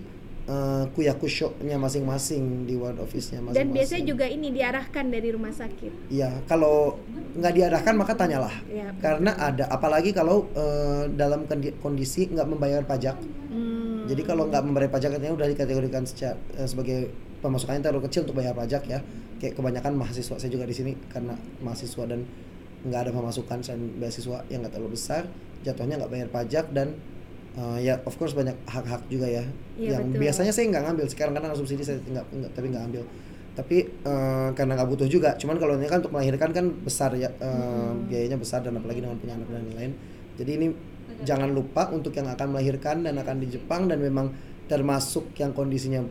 uh, 0.48 0.84
kuyakusho-nya 0.92 1.76
masing-masing 1.80 2.68
di 2.68 2.74
ward 2.76 3.00
office-nya 3.00 3.40
masing-masing 3.40 3.58
Dan 3.58 3.66
biasanya 3.72 4.04
juga 4.04 4.26
ini 4.28 4.48
diarahkan 4.52 5.04
dari 5.08 5.28
rumah 5.32 5.52
sakit. 5.52 6.12
Iya, 6.12 6.30
kalau 6.48 7.00
nggak 7.34 7.52
diarahkan 7.54 7.94
maka 7.96 8.12
tanyalah. 8.14 8.54
Iya. 8.68 8.88
Karena 9.00 9.30
ada, 9.36 9.64
apalagi 9.72 10.14
kalau 10.14 10.48
eh, 10.54 11.10
dalam 11.12 11.48
kondi- 11.48 11.74
kondisi 11.80 12.28
nggak 12.30 12.46
membayar 12.46 12.82
pajak. 12.84 13.16
Hmm. 13.50 14.04
Jadi 14.04 14.22
kalau 14.22 14.46
nggak 14.52 14.62
membayar 14.64 14.90
pajak 14.92 15.16
artinya 15.16 15.34
udah 15.34 15.48
dikategorikan 15.48 16.04
secara, 16.04 16.36
eh, 16.60 16.68
sebagai 16.68 17.10
pemasukannya 17.40 17.80
terlalu 17.84 18.08
kecil 18.08 18.28
untuk 18.28 18.36
bayar 18.38 18.54
pajak 18.56 18.84
ya. 18.86 19.00
Kayak 19.40 19.58
kebanyakan 19.58 19.92
mahasiswa 19.98 20.36
saya 20.38 20.50
juga 20.52 20.64
di 20.64 20.76
sini 20.76 20.92
karena 21.10 21.34
mahasiswa 21.60 22.04
dan 22.06 22.24
nggak 22.84 23.00
ada 23.08 23.10
pemasukan 23.16 23.64
selain 23.64 23.96
beasiswa 23.96 24.44
yang 24.52 24.60
nggak 24.60 24.76
terlalu 24.76 24.92
besar, 24.92 25.24
jatuhnya 25.64 25.96
nggak 26.04 26.12
bayar 26.12 26.28
pajak 26.28 26.68
dan 26.76 26.92
eh, 27.54 27.78
ya 27.86 27.94
of 28.02 28.14
course 28.18 28.34
banyak 28.34 28.54
hak-hak 28.66 29.02
juga 29.08 29.26
ya. 29.26 29.44
Iya, 29.78 29.98
yang 29.98 30.10
betul. 30.10 30.20
biasanya 30.22 30.52
saya 30.54 30.64
nggak 30.70 30.84
ngambil 30.90 31.06
sekarang 31.10 31.32
karena 31.34 31.56
subsidi 31.56 31.82
saya 31.82 31.98
nggak 32.02 32.52
tapi 32.54 32.66
nggak 32.70 32.84
ambil 32.90 33.04
tapi 33.54 33.86
eh, 33.86 34.48
karena 34.58 34.72
nggak 34.74 34.88
butuh 34.90 35.06
juga. 35.06 35.38
Cuman 35.38 35.56
kalau 35.62 35.78
ini 35.78 35.86
kan 35.86 36.02
untuk 36.02 36.12
melahirkan 36.14 36.50
kan 36.50 36.66
besar 36.82 37.14
ya 37.14 37.30
eh, 37.30 37.92
biayanya 38.10 38.38
besar 38.38 38.66
dan 38.66 38.74
apalagi 38.78 39.00
dengan 39.02 39.18
punya 39.18 39.38
anak 39.38 39.48
dan 39.50 39.62
lain-lain. 39.70 39.92
Jadi 40.34 40.50
ini 40.58 40.68
jangan 41.22 41.54
lupa 41.54 41.94
untuk 41.94 42.10
yang 42.18 42.26
akan 42.26 42.58
melahirkan 42.58 43.06
dan 43.06 43.14
akan 43.14 43.38
di 43.38 43.46
Jepang 43.54 43.86
dan 43.86 44.02
memang 44.02 44.34
termasuk 44.66 45.30
yang 45.38 45.54
kondisinya 45.54 46.02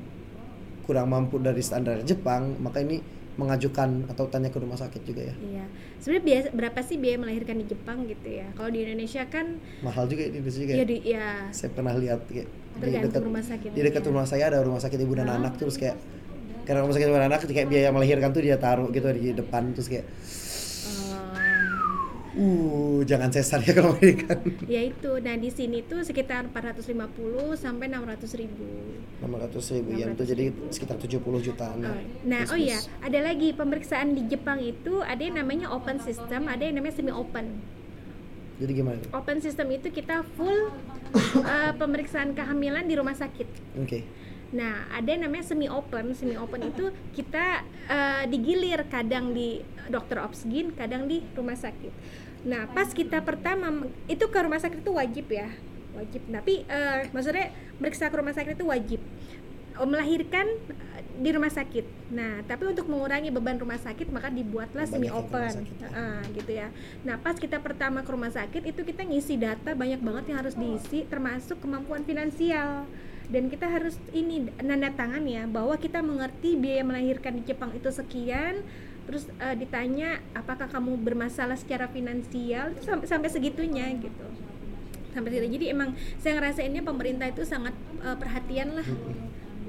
kurang 0.88 1.12
mampu 1.12 1.40
dari 1.40 1.60
standar 1.64 2.00
Jepang 2.04 2.60
maka 2.60 2.84
ini 2.84 3.00
mengajukan 3.36 4.06
atau 4.10 4.30
tanya 4.30 4.54
ke 4.54 4.60
rumah 4.62 4.78
sakit 4.78 5.02
juga 5.04 5.22
ya 5.26 5.36
Iya. 5.42 5.66
Sebenarnya 6.04 6.24
biasa 6.28 6.48
berapa 6.52 6.80
sih 6.84 6.98
biaya 7.00 7.18
melahirkan 7.18 7.56
di 7.64 7.66
Jepang 7.66 8.04
gitu 8.06 8.28
ya? 8.28 8.48
Kalau 8.60 8.70
di 8.70 8.80
Indonesia 8.84 9.24
kan 9.32 9.58
mahal 9.82 10.06
juga 10.12 10.28
di 10.28 10.38
Indonesia 10.38 10.60
juga 10.62 10.74
ya 10.74 10.78
ya. 10.78 10.86
di 10.86 10.98
ya 11.02 11.28
saya 11.56 11.70
pernah 11.72 11.94
lihat 11.96 12.20
kayak 12.28 12.48
di 12.74 12.90
dekat 13.00 13.22
rumah 13.24 13.44
sakit. 13.46 13.70
di 13.72 13.82
dekat 13.82 14.04
rumah 14.10 14.26
saya 14.28 14.44
ada 14.52 14.60
rumah 14.66 14.82
sakit 14.82 15.00
ibu 15.00 15.14
dan 15.16 15.30
anak 15.30 15.56
terus 15.56 15.78
kayak 15.80 15.96
karena 16.68 16.80
rumah 16.84 16.94
sakit 16.96 17.08
ibu 17.08 17.16
dan 17.16 17.28
anak 17.32 17.40
kayak 17.46 17.68
biaya 17.70 17.90
melahirkan 17.94 18.30
tuh 18.36 18.44
dia 18.44 18.58
taruh 18.60 18.90
gitu 18.92 19.08
di 19.14 19.32
depan 19.32 19.72
terus 19.72 19.88
kayak 19.88 20.06
Uh, 22.34 23.06
jangan 23.06 23.30
sesar 23.30 23.62
ya 23.62 23.78
kalau 23.78 23.94
melahirkan. 23.94 24.42
ya 24.66 24.82
itu 24.82 25.12
nah 25.22 25.38
di 25.38 25.54
sini 25.54 25.86
tuh 25.86 26.02
sekitar 26.02 26.50
450 26.50 26.98
sampai 27.54 27.86
600 27.94 28.42
ribu 28.42 28.66
600 29.22 29.76
ribu 29.80 29.90
yen 29.96 30.18
itu 30.18 30.24
jadi 30.28 30.46
sekitar 30.74 30.98
70 31.00 31.22
jutaan. 31.46 31.78
Oh, 31.80 31.96
Nah, 32.28 32.44
oh 32.52 32.60
iya, 32.60 32.82
ada 33.00 33.20
lagi 33.24 33.56
pemeriksaan 33.56 34.18
di 34.18 34.28
Jepang 34.28 34.60
itu 34.60 35.00
ada 35.00 35.22
yang 35.22 35.40
namanya 35.40 35.72
open 35.72 36.02
system, 36.04 36.52
ada 36.52 36.66
yang 36.66 36.76
namanya 36.76 36.96
semi 37.00 37.14
open. 37.14 37.64
Jadi 38.60 38.72
gimana? 38.76 39.02
Open 39.16 39.38
system 39.42 39.72
itu 39.74 39.90
kita 39.90 40.28
full 40.36 40.72
eh, 41.54 41.72
pemeriksaan 41.78 42.36
kehamilan 42.36 42.86
di 42.86 42.96
rumah 43.00 43.16
sakit. 43.16 43.48
Oke. 43.82 44.04
Nah, 44.54 44.86
ada 44.94 45.10
yang 45.10 45.26
namanya 45.26 45.50
semi 45.50 45.66
open. 45.66 46.14
Semi 46.14 46.38
open 46.38 46.62
itu 46.70 46.94
kita 47.18 47.66
eh, 47.90 48.24
digilir 48.30 48.86
kadang 48.92 49.34
di 49.34 49.64
dokter 49.90 50.22
obsgin, 50.22 50.72
kadang 50.78 51.10
di 51.10 51.26
rumah 51.34 51.58
sakit. 51.58 51.92
Nah, 52.44 52.68
pas 52.72 52.92
kita 52.92 53.24
pertama 53.24 53.88
itu 54.12 54.26
ke 54.28 54.40
rumah 54.44 54.60
sakit 54.60 54.84
itu 54.84 54.92
wajib 54.92 55.26
ya, 55.32 55.48
wajib. 55.96 56.22
Tapi 56.28 56.68
eh, 56.68 57.08
maksudnya 57.16 57.56
meriksa 57.80 58.12
ke 58.12 58.16
rumah 58.20 58.36
sakit 58.36 58.60
itu 58.60 58.68
wajib. 58.68 59.00
Oh, 59.80 59.90
melahirkan 59.90 60.46
eh, 60.70 61.02
di 61.24 61.30
rumah 61.32 61.50
sakit. 61.50 62.12
Nah, 62.12 62.44
tapi 62.44 62.68
untuk 62.68 62.92
mengurangi 62.92 63.32
beban 63.32 63.56
rumah 63.56 63.80
sakit 63.80 64.12
maka 64.12 64.28
dibuatlah 64.28 64.84
semi 64.84 65.08
open. 65.08 65.50
sakit 65.64 65.78
ya. 65.82 65.90
Ah, 65.96 66.22
gitu 66.36 66.52
ya. 66.52 66.68
Nah, 67.08 67.16
pas 67.18 67.40
kita 67.40 67.64
pertama 67.64 68.04
ke 68.04 68.12
rumah 68.12 68.30
sakit 68.30 68.62
itu 68.68 68.82
kita 68.84 69.08
ngisi 69.08 69.40
data 69.40 69.72
banyak 69.72 70.04
banget 70.04 70.36
yang 70.36 70.38
harus 70.44 70.60
diisi 70.60 71.08
termasuk 71.08 71.64
kemampuan 71.64 72.04
finansial. 72.04 72.86
Dan 73.32 73.48
kita 73.48 73.72
harus 73.72 73.96
ini 74.12 74.52
nanda 74.60 74.92
tangan 74.92 75.24
ya 75.24 75.48
bahwa 75.48 75.80
kita 75.80 76.04
mengerti 76.04 76.60
biaya 76.60 76.84
melahirkan 76.84 77.40
di 77.40 77.48
Jepang 77.48 77.72
itu 77.72 77.88
sekian. 77.88 78.62
Terus 79.04 79.28
eh, 79.36 79.56
ditanya 79.56 80.20
apakah 80.32 80.68
kamu 80.68 80.96
bermasalah 81.00 81.56
secara 81.56 81.88
finansial? 81.88 82.72
Itu 82.72 82.88
sampai 82.88 83.08
sampai 83.08 83.30
segitunya 83.30 83.92
gitu. 84.00 84.26
Sampai 85.12 85.30
segitu. 85.30 85.60
Jadi 85.60 85.66
emang 85.70 85.94
saya 86.18 86.40
ngerasainnya 86.40 86.82
pemerintah 86.82 87.28
itu 87.28 87.44
sangat 87.44 87.76
eh, 88.00 88.16
perhatian 88.16 88.74
lah 88.74 88.88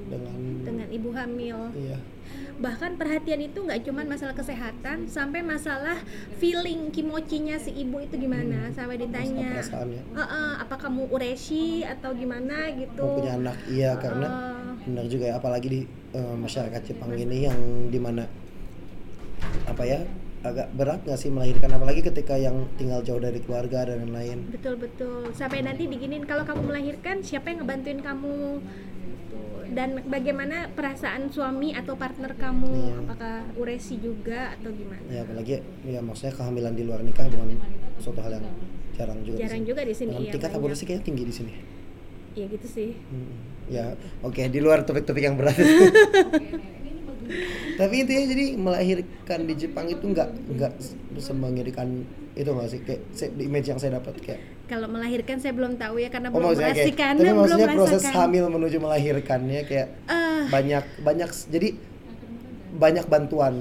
Dengan 0.05 0.37
dengan 0.62 0.88
ibu 0.90 1.11
hamil. 1.12 1.59
Iya. 1.75 1.99
bahkan 2.55 2.94
perhatian 2.94 3.42
itu 3.42 3.66
nggak 3.66 3.83
cuma 3.83 4.07
masalah 4.07 4.31
kesehatan 4.31 5.11
sampai 5.11 5.42
masalah 5.42 5.99
feeling 6.38 6.88
kimocinya 6.88 7.59
si 7.59 7.75
ibu 7.75 7.99
itu 7.99 8.14
gimana. 8.14 8.70
Sampai 8.70 8.94
ditanya 8.97 9.59
ya. 9.59 9.62
"Eh, 9.83 10.23
eh, 10.23 10.53
apa 10.62 10.79
kamu 10.79 11.11
ureshi 11.11 11.83
atau 11.83 12.14
gimana? 12.14 12.70
Gitu. 12.70 13.03
Mau 13.03 13.18
punya 13.18 13.35
anak 13.35 13.59
iya 13.66 13.99
karena 13.99 14.27
Eh, 14.31 14.87
benar 14.87 15.05
juga 15.11 15.25
ya. 15.29 15.35
Apalagi 15.37 15.66
di 15.68 15.81
eh, 16.14 16.37
masyarakat 16.38 16.81
Jepang 16.87 17.11
ini 17.12 17.51
yang 17.51 17.59
di 17.90 17.99
mana 17.99 18.23
apa 19.64 19.83
ya 19.85 20.00
agak 20.44 20.68
berat 20.76 21.00
nggak 21.09 21.18
sih 21.18 21.33
melahirkan? 21.33 21.72
Apalagi 21.72 22.04
ketika 22.04 22.37
yang 22.37 22.68
tinggal 22.76 23.00
jauh 23.00 23.20
dari 23.20 23.40
keluarga 23.40 23.88
dan 23.88 24.04
lain-lain. 24.04 24.44
Betul 24.52 24.76
betul. 24.76 25.33
Sampai 25.33 25.64
nanti 25.64 25.88
diginin 25.88 26.28
kalau 26.28 26.44
kamu 26.44 26.68
melahirkan 26.68 27.24
siapa 27.24 27.48
yang 27.48 27.64
ngebantuin 27.64 28.00
kamu? 28.04 28.61
Gitu. 29.04 29.40
dan 29.74 30.04
bagaimana 30.07 30.70
perasaan 30.76 31.33
suami 31.33 31.72
atau 31.72 31.96
partner 31.96 32.37
kamu? 32.37 32.68
Iya. 32.68 32.96
apakah 33.09 33.37
uresi 33.57 33.96
juga 33.98 34.54
atau 34.54 34.70
gimana? 34.70 35.02
Ya 35.09 35.24
apalagi 35.24 35.64
ya 35.88 36.00
maksudnya 36.04 36.37
kehamilan 36.37 36.76
di 36.76 36.85
luar 36.85 37.00
nikah 37.02 37.26
bukan 37.33 37.59
suatu 37.98 38.20
hal 38.20 38.38
yang 38.38 38.46
jarang 38.94 39.18
juga 39.26 39.37
jarang 39.42 39.64
di 39.64 39.68
juga 39.74 39.83
di 39.83 39.94
sini 39.96 40.12
Dan 40.14 40.22
iya 40.22 40.33
tingkat 40.37 40.52
aborsi 40.54 40.83
kayaknya 40.87 41.04
tinggi 41.09 41.24
di 41.26 41.35
sini. 41.35 41.52
Ya 42.35 42.44
gitu 42.50 42.66
sih. 42.68 42.90
Hmm, 43.11 43.35
ya 43.66 43.85
oke 44.22 44.42
di 44.46 44.61
luar 44.61 44.87
topik-topik 44.87 45.24
yang 45.24 45.35
berat 45.40 45.57
tapi 47.75 47.95
intinya 48.01 48.25
jadi 48.27 48.45
melahirkan 48.55 49.41
di 49.43 49.55
Jepang 49.55 49.87
itu 49.87 50.05
nggak 50.05 50.29
nggak 50.51 50.73
semengerikan 51.19 52.05
itu 52.33 52.47
nggak 52.47 52.69
sih 52.69 52.81
kayak 52.81 53.01
se- 53.11 53.31
di 53.31 53.45
image 53.45 53.67
yang 53.67 53.79
saya 53.79 53.97
dapat 53.97 54.15
kayak 54.19 54.41
kalau 54.65 54.87
melahirkan 54.87 55.37
saya 55.37 55.53
belum 55.53 55.77
tahu 55.77 55.99
ya 55.99 56.09
karena 56.09 56.29
oh 56.29 56.35
belum 56.35 56.53
merasakan 56.53 57.13
tapi 57.13 57.23
belum 57.23 57.37
maksudnya 57.39 57.69
proses 57.71 58.03
merasakan. 58.03 58.15
hamil 58.19 58.45
menuju 58.49 58.77
melahirkannya 58.79 59.61
kayak 59.63 59.89
Eh, 60.05 60.43
banyak 60.47 60.85
banyak 61.01 61.31
jadi 61.47 61.69
banyak 62.75 63.07
bantuan 63.07 63.55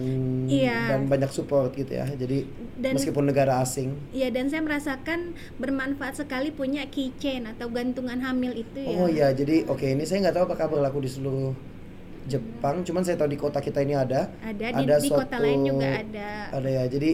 Iya. 0.44 0.90
dan 0.90 1.06
banyak 1.06 1.30
support 1.30 1.70
gitu 1.72 1.94
ya 1.94 2.10
jadi 2.10 2.50
Dan- 2.76 2.98
meskipun 2.98 3.24
negara 3.24 3.62
asing 3.62 3.94
Iya 4.10 4.34
dan 4.34 4.50
saya 4.50 4.60
merasakan 4.60 5.20
bermanfaat 5.56 6.18
sekali 6.18 6.50
punya 6.50 6.82
keychain 6.88 7.46
atau 7.46 7.70
gantungan 7.70 8.18
hamil 8.18 8.58
itu 8.58 8.80
ya. 8.80 8.98
Oh 8.98 9.06
iya, 9.08 9.30
jadi 9.30 9.66
oke 9.66 9.86
ini 9.86 10.02
saya 10.02 10.18
nggak 10.20 10.34
tahu 10.34 10.46
apakah 10.48 10.66
berlaku 10.68 10.98
di 11.00 11.12
seluruh 11.12 11.54
Jepang, 12.24 12.88
cuman 12.88 13.04
saya 13.04 13.20
tahu 13.20 13.30
di 13.32 13.40
kota 13.40 13.60
kita 13.60 13.84
ini 13.84 13.94
ada. 13.94 14.32
Ada, 14.40 14.80
di, 14.80 14.86
di 14.88 15.10
kota 15.12 15.38
lain 15.40 15.60
juga 15.68 15.90
ada. 16.00 16.30
Ada 16.56 16.70
ya, 16.72 16.84
jadi 16.88 17.12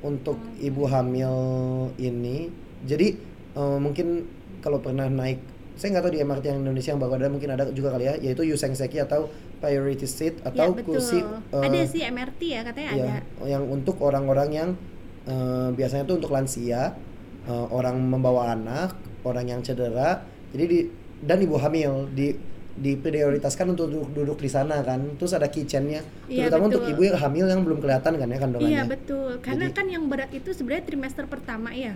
untuk 0.00 0.40
ibu 0.58 0.82
hamil 0.88 1.34
ini, 1.96 2.48
jadi 2.82 3.14
eh, 3.54 3.78
mungkin 3.78 4.26
kalau 4.60 4.82
pernah 4.82 5.06
naik, 5.06 5.38
saya 5.76 5.96
nggak 5.96 6.04
tahu 6.04 6.12
di 6.12 6.20
MRT 6.20 6.44
yang 6.44 6.60
Indonesia 6.60 6.90
yang 6.92 7.00
baru 7.00 7.12
ada 7.16 7.28
mungkin 7.32 7.50
ada 7.54 7.64
juga 7.72 7.94
kali 7.96 8.04
ya, 8.10 8.14
yaitu 8.20 8.42
Yusengseki 8.44 9.00
atau 9.00 9.30
priority 9.60 10.04
seat 10.08 10.40
Ya, 10.40 10.52
atau 10.52 10.72
betul. 10.76 10.98
kursi. 10.98 11.20
eh, 11.20 11.62
ada 11.64 11.78
sih 11.86 12.02
MRT 12.04 12.40
ya 12.42 12.60
katanya 12.64 12.90
ya, 12.92 13.04
ada. 13.06 13.16
yang 13.46 13.64
untuk 13.68 13.96
orang-orang 14.02 14.48
yang 14.50 14.68
eh, 15.28 15.68
biasanya 15.72 16.04
itu 16.08 16.14
untuk 16.18 16.32
lansia, 16.32 16.96
eh, 17.46 17.66
orang 17.70 17.96
membawa 18.00 18.52
anak, 18.52 18.96
orang 19.22 19.46
yang 19.46 19.60
cedera. 19.60 20.24
Jadi 20.50 20.64
di 20.66 20.78
dan 21.20 21.38
ibu 21.44 21.60
hamil 21.60 22.08
di 22.16 22.32
diprioritaskan 22.76 23.74
untuk 23.74 23.90
duduk, 23.90 24.12
duduk 24.14 24.38
di 24.38 24.50
sana 24.50 24.78
kan. 24.82 25.16
Terus 25.18 25.32
ada 25.34 25.48
kitchennya, 25.48 26.04
Iya, 26.26 26.46
terutama 26.46 26.70
untuk 26.70 26.82
betul. 26.84 26.92
ibu 26.94 27.02
yang 27.06 27.18
hamil 27.18 27.46
yang 27.48 27.60
belum 27.66 27.78
kelihatan 27.80 28.12
kan 28.14 28.28
ya 28.28 28.38
kandungannya. 28.38 28.70
Iya 28.70 28.82
betul. 28.86 29.30
Karena 29.42 29.66
Jadi- 29.68 29.76
kan 29.76 29.86
yang 29.90 30.04
berat 30.06 30.30
itu 30.30 30.50
sebenarnya 30.52 30.84
trimester 30.86 31.24
pertama 31.26 31.74
ya. 31.74 31.94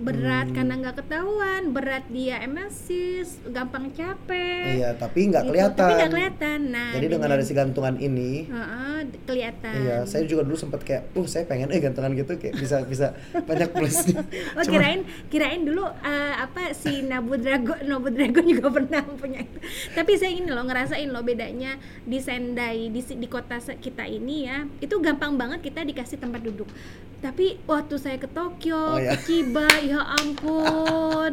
Berat 0.00 0.48
Hmm. 0.48 0.56
karena 0.56 0.74
nggak 0.76 0.96
ketahuan, 0.98 1.62
berat 1.70 2.08
dia 2.08 2.40
emesis, 2.40 3.36
gampang 3.46 3.92
capek. 3.92 4.80
Iya, 4.80 4.96
tapi 4.96 5.28
nggak 5.28 5.42
gitu. 5.42 5.50
kelihatan. 5.50 5.76
Tapi 5.78 5.92
nggak 5.94 6.10
kelihatan. 6.10 6.58
Nah, 6.66 6.90
Jadi 6.90 7.06
dengan 7.06 7.28
ada 7.30 7.42
si 7.42 7.52
gantungan 7.52 7.94
ini, 7.96 8.30
Heeh, 8.46 8.98
kelihatan. 9.22 9.74
Iya, 9.76 9.96
saya 10.04 10.24
juga 10.24 10.42
dulu 10.42 10.56
sempat 10.56 10.80
kayak, 10.80 11.12
uh 11.12 11.26
saya 11.26 11.44
pengen 11.44 11.68
eh 11.68 11.78
gantungan 11.78 12.12
gitu 12.14 12.32
kayak 12.34 12.56
bisa 12.56 12.80
bisa 12.82 13.12
banyak 13.48 13.68
plusnya. 13.70 14.24
Oh 14.50 14.60
Cuma- 14.60 14.72
kirain 14.72 15.00
kirain 15.28 15.62
dulu 15.62 15.84
eh, 15.84 16.34
apa 16.34 16.72
si 16.72 17.02
Nabu 17.02 17.36
Dragon 17.36 17.78
Nabu 17.82 18.08
Dragon 18.08 18.42
juga 18.42 18.72
pernah 18.72 19.04
punya 19.04 19.40
itu. 19.40 19.58
Tapi 19.92 20.12
saya 20.14 20.32
ini 20.32 20.48
loh 20.48 20.64
ngerasain 20.64 21.06
loh 21.06 21.20
bedanya 21.20 21.76
di 22.02 22.16
Sendai 22.16 22.88
di 22.88 23.04
di 23.04 23.26
kota 23.26 23.46
kita 23.60 24.02
ini 24.02 24.44
ya. 24.44 24.64
Itu 24.78 24.96
gampang 24.98 25.36
banget 25.36 25.60
kita 25.62 25.84
dikasih 25.84 26.16
tempat 26.16 26.40
duduk. 26.40 26.72
Tapi 27.20 27.60
waktu 27.62 27.94
saya 27.94 28.16
ke 28.16 28.24
Tokyo, 28.26 28.80
Oh, 28.86 28.96
ya. 28.96 29.12
ke 29.12 29.28
Chiba, 29.28 29.68
ya 29.90 30.00
ampun. 30.16 31.32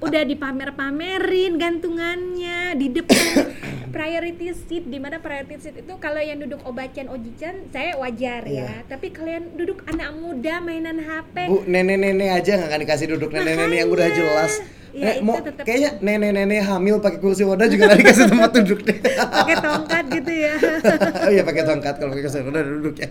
Udah 0.00 0.22
dipamer-pamerin 0.24 1.60
gantungannya 1.60 2.72
di 2.74 2.88
depan 2.88 3.52
priority 3.94 4.56
seat 4.56 4.88
di 4.88 4.96
mana 4.96 5.20
priority 5.20 5.60
seat 5.60 5.76
itu 5.76 5.92
kalau 5.98 6.18
yang 6.18 6.40
duduk 6.40 6.64
obacan 6.64 7.06
ojichan 7.06 7.68
saya 7.68 8.00
wajar 8.00 8.48
Iya. 8.48 8.64
ya. 8.64 8.72
Tapi 8.88 9.12
kalian 9.12 9.52
duduk 9.54 9.84
anak 9.84 10.16
muda 10.16 10.58
mainan 10.58 10.96
HP 10.98 11.36
Bu, 11.46 11.68
nenek-nenek 11.68 12.30
aja 12.32 12.56
nggak 12.56 12.68
akan 12.70 12.80
dikasih 12.80 13.06
duduk 13.12 13.30
nenek-nenek 13.30 13.84
yang 13.84 13.90
udah 13.90 14.08
jelas. 14.08 14.52
Ya, 14.92 15.06
Eh, 15.06 15.14
itu 15.14 15.22
mau 15.22 15.38
tetep- 15.38 15.62
kayaknya 15.62 15.90
nenek-nenek 15.98 16.60
hamil 16.60 16.98
pakai 16.98 17.18
kursi 17.18 17.42
roda 17.42 17.62
juga 17.64 17.86
nggak 17.86 18.00
dikasih 18.00 18.24
tempat 18.26 18.50
duduk 18.52 18.78
deh. 18.82 18.98
pakai 19.14 19.56
tongkat 19.56 20.04
gitu 20.10 20.32
ya 20.34 20.54
oh 21.24 21.30
iya 21.30 21.42
pakai 21.42 21.62
tongkat 21.62 21.94
kalau 21.94 22.10
pakai 22.10 22.24
kursi 22.24 22.38
roda 22.40 22.60
duduk 22.60 22.94
ya. 22.96 23.08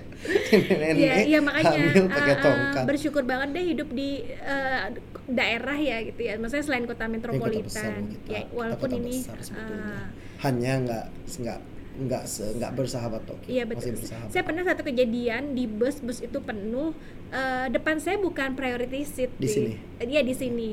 Nenek 0.52 0.96
Iya, 0.98 1.14
iya 1.26 1.40
makanya 1.40 1.72
hamil 1.72 2.06
pakai 2.10 2.28
uh, 2.28 2.36
uh, 2.36 2.44
tongkat. 2.44 2.84
bersyukur 2.84 3.24
banget 3.24 3.48
deh 3.54 3.66
hidup 3.66 3.90
di 3.90 4.10
uh, 4.40 4.92
daerah 5.26 5.78
ya 5.78 5.98
gitu 6.04 6.22
ya. 6.22 6.34
Maksudnya 6.36 6.66
selain 6.66 6.84
kota 6.84 7.06
Ini 7.06 7.16
kota 7.16 7.32
besar 7.32 7.40
metropolitan. 7.40 7.94
gitu, 8.10 8.28
ya 8.28 8.42
kota 8.42 8.56
walaupun 8.56 8.90
ini 8.98 9.14
besar 9.16 9.38
sebetulnya. 9.40 9.88
uh, 9.88 10.06
hanya 10.40 10.72
nggak 10.82 11.06
nggak 11.38 11.60
nggak 12.00 12.24
nggak 12.56 12.72
bersahabat 12.74 13.22
Tokyo. 13.24 13.48
Iya 13.48 13.64
Masih 13.66 13.76
betul. 13.92 13.92
bersahabat. 14.00 14.30
Saya 14.30 14.44
pernah 14.44 14.64
satu 14.66 14.82
kejadian 14.84 15.44
di 15.54 15.64
bus 15.66 16.00
bus 16.00 16.20
itu 16.20 16.40
penuh. 16.40 16.92
uh, 17.30 17.68
depan 17.68 18.00
saya 18.00 18.18
bukan 18.18 18.52
priority 18.54 19.04
seat. 19.04 19.32
Di 19.34 19.48
sini? 19.48 19.74
Iya 19.98 20.22
di 20.22 20.34
sini. 20.34 20.72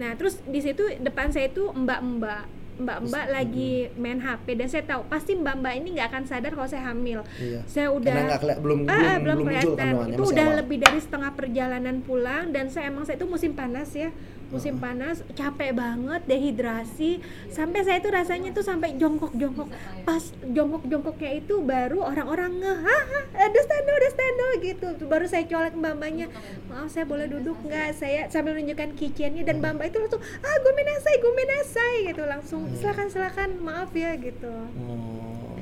Nah 0.00 0.16
terus 0.16 0.40
di 0.48 0.64
situ 0.64 0.80
depan 0.98 1.28
saya 1.28 1.52
itu 1.52 1.68
mbak-mbak 1.68 2.58
mbak-mbak 2.80 3.24
lagi 3.28 3.92
main 4.00 4.16
HP 4.16 4.56
dan 4.56 4.68
saya 4.72 4.84
tahu 4.88 5.04
pasti 5.04 5.36
mbak-mbak 5.36 5.76
ini 5.76 6.00
nggak 6.00 6.08
akan 6.08 6.24
sadar 6.24 6.56
kalau 6.56 6.64
saya 6.64 6.88
hamil. 6.88 7.20
Iya. 7.36 7.60
Saya 7.68 7.92
udah 7.92 8.40
belum 8.56 8.88
Ah, 8.88 9.20
belum, 9.20 9.20
belum 9.20 9.38
kelihatan. 9.44 9.92
Itu 10.16 10.24
udah 10.32 10.46
awal. 10.48 10.58
lebih 10.64 10.76
dari 10.80 10.96
setengah 10.96 11.30
perjalanan 11.36 12.00
pulang 12.00 12.48
dan 12.56 12.72
saya 12.72 12.88
emang 12.88 13.04
saya 13.04 13.20
itu 13.20 13.28
musim 13.28 13.52
panas 13.52 13.92
ya. 13.92 14.08
Musim 14.50 14.82
panas, 14.82 15.22
capek 15.38 15.70
banget, 15.70 16.26
dehidrasi. 16.26 17.22
Sampai 17.54 17.86
saya 17.86 18.02
tuh 18.02 18.10
rasanya 18.10 18.50
tuh 18.50 18.66
sampai 18.66 18.98
jongkok-jongkok. 18.98 19.70
Pas 20.02 20.34
jongkok-jongkoknya 20.42 21.30
itu 21.38 21.62
baru 21.62 22.02
orang-orang 22.02 22.58
nge, 22.58 22.74
"Hah, 22.82 23.04
aduh 23.46 23.62
stando, 23.62 23.90
aduh 23.94 24.10
stando 24.10 24.46
gitu. 24.58 24.86
Baru 25.06 25.30
saya 25.30 25.46
colek 25.46 25.78
mbak-mbaknya. 25.78 26.26
Maaf 26.66 26.90
saya 26.90 27.06
boleh 27.06 27.30
duduk 27.30 27.62
nggak? 27.62 27.94
Saya 27.94 28.26
sambil 28.26 28.58
menunjukkan 28.58 28.98
kitchennya 28.98 29.46
dan 29.46 29.62
mbak-mbak 29.62 29.94
itu 29.94 30.02
langsung, 30.02 30.22
"Ah, 30.42 30.56
gue 30.58 30.72
menasai, 30.74 31.14
gue 31.22 31.32
menasai." 31.32 31.96
gitu 32.10 32.22
langsung. 32.26 32.62
Silakan 32.74 33.06
silakan, 33.06 33.50
maaf 33.62 33.94
ya 33.94 34.18
gitu. 34.18 34.50
Oh. 34.50 35.54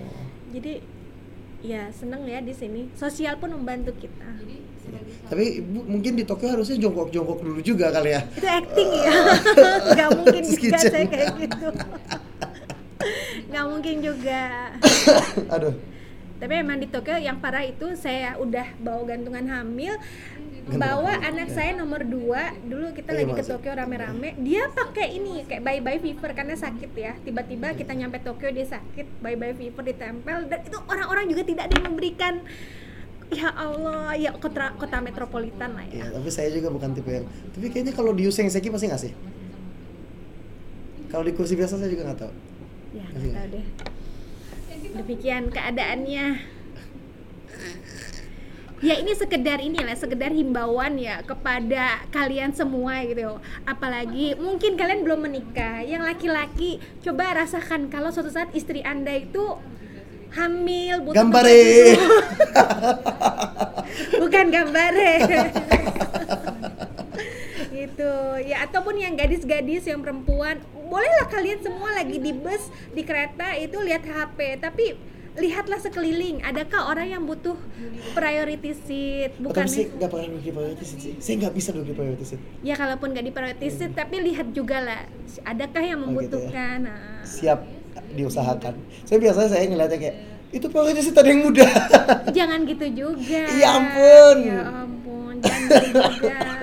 Jadi 0.48 0.80
ya 1.60 1.92
seneng 1.92 2.24
ya 2.24 2.40
di 2.40 2.56
sini. 2.56 2.88
Sosial 2.96 3.36
pun 3.36 3.52
membantu 3.52 3.92
kita. 4.00 4.32
Tapi 5.28 5.60
bu, 5.60 5.84
mungkin 5.84 6.16
di 6.16 6.24
Tokyo 6.24 6.56
harusnya 6.56 6.80
jongkok-jongkok 6.80 7.38
dulu 7.44 7.60
juga 7.60 7.92
kali 7.92 8.16
ya. 8.16 8.22
itu 8.32 8.48
acting 8.48 8.90
ya 8.96 9.12
nggak 9.96 10.10
mungkin 10.16 10.42
juga 10.48 10.60
kitchen. 10.60 10.88
saya 10.88 11.04
kayak 11.04 11.28
gitu 11.36 11.68
nggak 13.48 13.64
mungkin 13.68 13.96
juga 14.00 14.42
Aduh. 15.54 15.74
tapi 16.40 16.52
emang 16.56 16.80
di 16.80 16.88
Tokyo 16.88 17.16
yang 17.20 17.36
parah 17.44 17.64
itu 17.64 17.92
saya 17.92 18.40
udah 18.40 18.72
bawa 18.80 19.04
gantungan 19.04 19.44
hamil 19.52 20.00
bawa 20.68 21.16
anak 21.24 21.48
ya. 21.48 21.54
saya 21.56 21.70
nomor 21.80 22.04
dua 22.04 22.52
dulu 22.60 22.92
kita 22.92 23.08
Oh, 23.08 23.16
iya, 23.16 23.24
lagi 23.24 23.32
ke 23.40 23.44
Tokyo 23.48 23.72
rame-rame 23.72 24.36
dia 24.44 24.68
pakai 24.68 25.16
ini 25.16 25.48
kayak 25.48 25.64
bye 25.64 25.80
bye 25.80 25.96
fever 25.96 26.30
karena 26.36 26.54
sakit 26.60 26.92
ya 26.92 27.12
tiba-tiba 27.24 27.72
kita 27.72 27.96
nyampe 27.96 28.20
Tokyo 28.20 28.52
dia 28.52 28.68
sakit 28.68 29.24
bye 29.24 29.32
bye 29.32 29.56
fever 29.56 29.80
ditempel 29.80 30.44
dan 30.44 30.60
itu 30.60 30.76
orang-orang 30.84 31.24
juga 31.32 31.42
tidak 31.48 31.72
ada 31.72 31.74
yang 31.80 31.86
memberikan 31.88 32.34
ya 33.28 33.52
Allah 33.52 34.16
ya 34.16 34.32
kota 34.36 34.72
kota 34.76 35.04
metropolitan 35.04 35.76
lah 35.76 35.84
ya 35.88 36.04
Ya, 36.04 36.06
tapi 36.16 36.28
saya 36.32 36.48
juga 36.48 36.72
bukan 36.72 36.96
tipe 36.96 37.12
yang. 37.12 37.26
Tapi 37.52 37.66
kayaknya 37.68 37.92
kalau 37.92 38.16
di 38.16 38.24
Yuseng 38.24 38.48
Seki 38.48 38.72
pasti 38.72 38.88
ngasih. 38.88 39.12
Kalau 41.08 41.24
di 41.24 41.32
kursi 41.36 41.56
biasa 41.56 41.76
saya 41.76 41.88
juga 41.92 42.08
nggak 42.08 42.20
tahu. 42.20 42.32
ya 42.96 43.04
nggak 43.04 43.32
tahu 43.36 43.46
deh 43.52 43.66
demikian 44.88 45.52
keadaannya 45.52 46.26
ya 48.78 48.94
ini 48.94 49.12
sekedar 49.12 49.58
inilah 49.58 49.96
sekedar 49.98 50.30
himbauan 50.30 50.96
ya 51.02 51.18
kepada 51.26 52.06
kalian 52.14 52.54
semua 52.54 53.02
gitu 53.02 53.42
apalagi 53.66 54.38
mungkin 54.38 54.78
kalian 54.78 55.02
belum 55.02 55.26
menikah 55.26 55.82
yang 55.82 56.06
laki-laki 56.06 56.78
coba 57.02 57.42
rasakan 57.42 57.90
kalau 57.90 58.14
suatu 58.14 58.30
saat 58.30 58.54
istri 58.54 58.86
anda 58.86 59.10
itu 59.10 59.58
hamil 60.38 60.96
butuh 61.02 61.16
Gambare. 61.18 61.66
bukan 64.22 64.44
gambare. 64.48 65.12
Gitu. 67.68 68.14
Ya 68.42 68.66
ataupun 68.66 68.98
yang 68.98 69.14
gadis-gadis 69.14 69.86
yang 69.86 70.02
perempuan. 70.02 70.58
Bolehlah 70.88 71.28
kalian 71.28 71.60
semua 71.60 71.92
lagi 71.94 72.16
di 72.18 72.32
bus 72.32 72.72
di 72.90 73.04
kereta 73.04 73.54
itu 73.54 73.76
lihat 73.78 74.02
HP 74.02 74.58
tapi 74.58 74.96
lihatlah 75.38 75.78
sekeliling. 75.78 76.42
Adakah 76.42 76.90
orang 76.90 77.06
yang 77.06 77.22
butuh 77.22 77.54
priority 78.12 78.74
seat? 78.74 79.38
Bukan 79.38 79.62
tapi 79.62 79.70
saya 79.70 79.86
nggak 79.94 80.10
di 80.42 80.50
priority 80.50 80.84
seat 80.84 81.00
sih. 81.00 81.14
Saya 81.22 81.34
nggak 81.46 81.54
bisa 81.54 81.68
duduk 81.70 81.86
di 81.86 81.94
priority 81.94 82.24
seat. 82.26 82.40
ya 82.66 82.74
kalaupun 82.74 83.14
gak 83.14 83.26
di 83.26 83.32
priority 83.32 83.68
seat 83.70 83.92
tapi 83.94 84.16
lihat 84.26 84.50
juga 84.50 84.82
lah. 84.82 85.00
Adakah 85.46 85.82
yang 85.84 86.00
Oh, 86.02 86.18
gitu 86.18 86.34
ya. 86.34 86.50
membutuhkan? 86.50 86.78
Nah, 86.82 87.22
Siap 87.22 87.77
diusahakan. 88.14 88.74
Saya 89.04 89.18
biasanya 89.20 89.48
saya 89.50 89.64
ngeliatnya 89.68 89.98
kayak 89.98 90.16
itu 90.48 90.66
priority 90.72 91.00
seat 91.04 91.16
ada 91.18 91.28
yang 91.28 91.44
muda. 91.44 91.66
jangan 92.36 92.64
gitu 92.64 92.86
juga 92.88 93.42
Ya 93.52 93.68
ampun. 93.76 94.36
ya 94.48 94.60
ampun 94.64 95.34
jangan 95.44 95.68
gitu 95.68 96.00
juga 96.24 96.38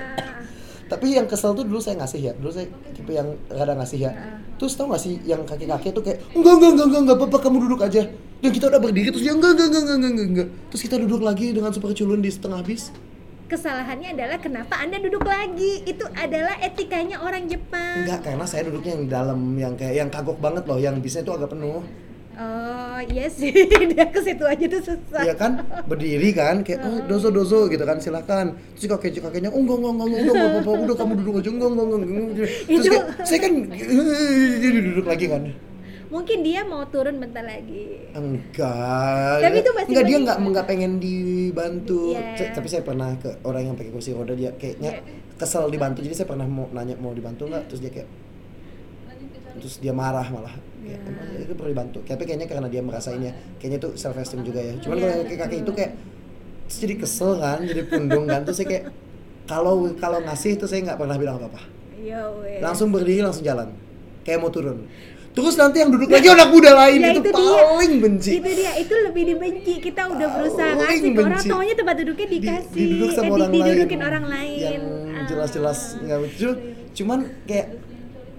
tapi 0.86 1.18
yang 1.18 1.26
kesel 1.26 1.50
tuh 1.58 1.66
dulu 1.66 1.82
saya 1.82 1.98
ngasih 1.98 2.20
ya. 2.30 2.32
Dulu 2.38 2.50
saya 2.54 2.70
tipe 2.94 3.10
yang 3.10 3.34
rada 3.50 3.74
ngasih 3.74 4.06
ya. 4.06 4.10
Terus 4.54 4.78
tau 4.78 4.86
gak 4.86 5.02
sih 5.02 5.18
yang 5.26 5.42
kaki-kaki 5.42 5.90
tuh 5.90 5.98
kayak 5.98 6.22
enggak 6.30 6.54
enggak 6.62 6.70
enggak 6.72 6.86
enggak 6.86 7.02
enggak 7.02 7.16
apa-apa 7.18 7.38
kamu 7.42 7.56
duduk 7.66 7.80
aja. 7.82 8.02
Dan 8.38 8.50
kita 8.54 8.70
udah 8.70 8.78
berdiri 8.78 9.10
terus 9.10 9.24
dia 9.26 9.34
enggak 9.34 9.58
enggak 9.58 9.66
enggak 9.66 9.82
enggak 9.82 10.10
enggak, 10.14 10.26
enggak. 10.30 10.48
Terus 10.70 10.80
kita 10.86 10.96
duduk 11.02 11.20
lagi 11.26 11.46
dengan 11.50 11.70
super 11.74 11.90
culun 11.90 12.22
di 12.22 12.30
setengah 12.30 12.62
bis. 12.62 12.94
Kesalahannya 13.46 14.18
adalah 14.18 14.38
kenapa 14.42 14.74
anda 14.82 14.98
duduk 14.98 15.22
lagi 15.22 15.82
itu 15.86 16.02
adalah 16.18 16.58
etikanya 16.58 17.22
orang 17.22 17.46
Jepang 17.46 18.02
Enggak, 18.02 18.26
karena 18.26 18.46
saya 18.46 18.66
duduknya 18.66 18.92
yang 18.98 19.04
di 19.06 19.10
dalam 19.10 19.40
yang 19.56 19.72
kayak 19.78 19.94
yang 19.96 20.08
kagok 20.10 20.38
banget 20.42 20.66
loh, 20.66 20.78
yang 20.78 20.98
bisnya 21.00 21.22
itu 21.24 21.32
agak 21.32 21.50
penuh. 21.54 21.80
Oh 22.36 23.00
iya 23.08 23.32
sih, 23.32 23.48
dia 23.48 24.04
ke 24.12 24.20
situ 24.20 24.44
aja 24.44 24.64
tuh 24.68 24.82
susah. 24.92 25.24
Iya 25.24 25.32
kan, 25.32 25.64
berdiri 25.88 26.36
kan, 26.36 26.60
kayak 26.60 26.84
oh 26.84 27.00
dozo 27.08 27.32
dozo 27.32 27.64
gitu 27.72 27.80
kan, 27.88 27.96
silakan. 27.96 28.60
Terus 28.76 28.92
kakek 28.92 29.24
kakeknya, 29.24 29.48
oh 29.48 29.56
enggak 29.56 29.80
enggak 29.80 29.92
enggak 29.96 30.06
enggak, 30.06 30.20
udah 30.20 30.34
enggak 30.36 30.52
apa-apa, 30.52 30.82
udah 30.84 30.96
kamu 31.00 31.12
duduk 31.24 31.34
aja, 31.40 31.48
enggak 31.48 31.70
enggak 31.72 31.86
enggak. 31.88 32.00
enggak." 32.04 32.48
Terus 32.68 32.86
kayak, 32.92 33.04
saya 33.24 33.38
kan 33.40 33.52
jadi 34.60 34.78
duduk 34.84 35.06
lagi 35.08 35.26
kan. 35.32 35.42
Mungkin 36.06 36.38
dia 36.40 36.62
mau 36.62 36.86
turun 36.86 37.18
bentar 37.18 37.42
lagi. 37.42 38.06
Enggak. 38.12 39.42
Tapi 39.42 39.56
itu 39.58 39.70
masih 39.70 39.90
enggak 39.90 40.04
dia 40.04 40.16
enggak 40.16 40.38
enggak 40.38 40.64
pengen 40.64 40.92
dibantu. 40.96 42.14
C- 42.34 42.50
Tapi 42.50 42.66
saya 42.66 42.82
pernah 42.82 43.10
ke 43.16 43.42
orang 43.42 43.62
yang 43.64 43.74
pakai 43.74 43.90
kursi 43.90 44.14
roda 44.14 44.32
dia 44.32 44.54
kayaknya 44.54 45.02
kesel 45.34 45.66
dibantu. 45.66 46.00
Jadi 46.00 46.14
saya 46.14 46.28
pernah 46.28 46.46
mau 46.46 46.70
nanya 46.70 46.94
mau 46.94 47.10
dibantu 47.10 47.50
enggak, 47.50 47.66
terus 47.66 47.80
dia 47.80 47.90
kayak 47.90 48.08
terus 49.56 49.80
dia 49.80 49.90
marah 49.90 50.26
malah. 50.26 50.52
Kayak, 50.52 50.86
Iya. 50.86 50.98
"Emang 51.02 51.26
itu 51.42 51.52
perlu 51.54 51.70
dibantu? 51.72 51.98
Tapi 52.02 52.22
kayaknya 52.22 52.46
karena 52.46 52.68
dia 52.68 52.78
merasa 52.80 53.10
ini 53.10 53.26
ya 53.26 53.34
kayaknya 53.56 53.78
itu 53.80 53.88
self 53.96 54.14
esteem 54.14 54.42
juga 54.42 54.60
ya. 54.60 54.74
Cuman 54.78 54.96
Iya. 54.96 55.02
kalau 55.02 55.14
kakek 55.24 55.38
kakek 55.40 55.58
itu 55.60 55.72
kayak 55.72 55.92
terus 56.62 56.78
jadi 56.78 56.94
kesel 56.98 57.30
kan 57.38 57.58
jadi 57.62 57.82
pundung 57.84 58.24
kan. 58.26 58.40
Terus 58.44 58.56
saya 58.56 58.68
kayak 58.68 58.84
kalau 59.44 59.74
kalau 59.96 60.18
ngasih 60.20 60.54
itu 60.54 60.66
saya 60.66 60.80
nggak 60.84 60.98
pernah 60.98 61.16
bilang 61.16 61.38
apa 61.38 61.48
apa 61.48 61.62
Ya 61.96 62.22
langsung 62.62 62.94
berdiri 62.94 63.18
langsung 63.18 63.42
jalan. 63.42 63.74
Kayak 64.22 64.38
mau 64.38 64.50
turun 64.50 64.86
terus 65.36 65.54
nanti 65.54 65.76
yang 65.78 65.90
duduk 65.90 66.08
lagi 66.08 66.26
anak 66.26 66.48
muda 66.48 66.70
lain 66.74 66.98
Ya, 66.98 67.12
itu, 67.12 67.20
itu 67.20 67.30
dia. 67.30 67.60
paling 67.60 67.92
benci 67.98 68.30
Itu 68.34 68.50
dia, 68.50 68.72
itu 68.74 68.94
lebih 68.98 69.22
dibenci. 69.26 69.72
Kita 69.78 70.02
udah 70.08 70.28
berusaha 70.32 70.70
ngasih 70.74 70.96
ke 71.04 71.08
orang, 71.14 71.36
benci. 71.36 71.46
taunya 71.46 71.74
tempat 71.74 71.94
duduknya 71.98 72.26
Di- 72.26 72.34
dikasih. 72.40 72.72
diduduk 72.74 73.08
sama 73.10 73.22
eh, 73.22 73.34
orang 73.34 73.40
lain 73.46 73.56
didudukin 73.60 74.00
orang 74.02 74.24
lain. 74.26 74.58
yang 74.58 74.84
Ah. 75.12 75.26
jelas-jelas 75.26 75.78
nggak 75.98 76.18
lucu 76.18 76.48
cuman 76.94 77.18
kayak 77.44 77.66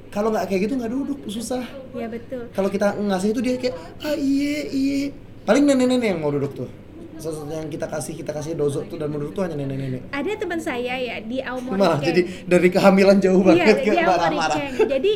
kalau 0.09 0.29
nggak 0.29 0.45
kayak 0.45 0.61
gitu 0.63 0.73
nggak 0.75 0.89
duduk 0.89 1.19
susah 1.27 1.61
Ya 1.93 2.07
betul. 2.07 2.49
kalau 2.49 2.67
kita 2.67 2.87
ngasih 2.95 3.29
itu 3.29 3.41
dia 3.41 3.53
kayak 3.55 3.75
ah 4.01 4.15
iye 4.15 4.55
iye 4.67 4.99
paling 5.43 5.63
nenek-nenek 5.63 6.07
yang 6.07 6.19
mau 6.19 6.29
duduk 6.29 6.53
tuh 6.55 6.69
sesuatu 7.15 7.49
yang 7.49 7.65
kita 7.65 7.85
kasih 7.85 8.13
kita 8.15 8.29
kasih 8.31 8.53
dozo 8.53 8.81
tuh 8.83 8.95
dan 8.95 9.09
duduk 9.09 9.31
tuh 9.31 9.41
hanya 9.41 9.53
nenek-nenek 9.55 10.05
Ada 10.11 10.37
teman 10.37 10.57
saya 10.57 10.93
ya 10.95 11.17
di 11.19 11.37
Aomori 11.39 11.75
malah 11.75 11.97
jadi 11.99 12.21
dari 12.43 12.69
kehamilan 12.69 13.17
jauh 13.17 13.41
Iya, 13.43 13.49
banget 13.55 13.77
ke 13.79 13.91
dia 13.91 14.03
marah-marah 14.03 14.57
Aomori 14.59 14.85
Jadi 14.87 15.11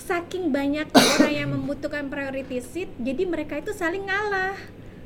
saking 0.00 0.48
banyak 0.48 0.86
orang 0.88 1.34
yang 1.34 1.50
membutuhkan 1.50 2.06
priority 2.06 2.58
seat, 2.58 2.90
jadi 2.96 3.22
mereka 3.24 3.56
itu 3.56 3.70
saling 3.70 4.02
ngalah. 4.02 4.56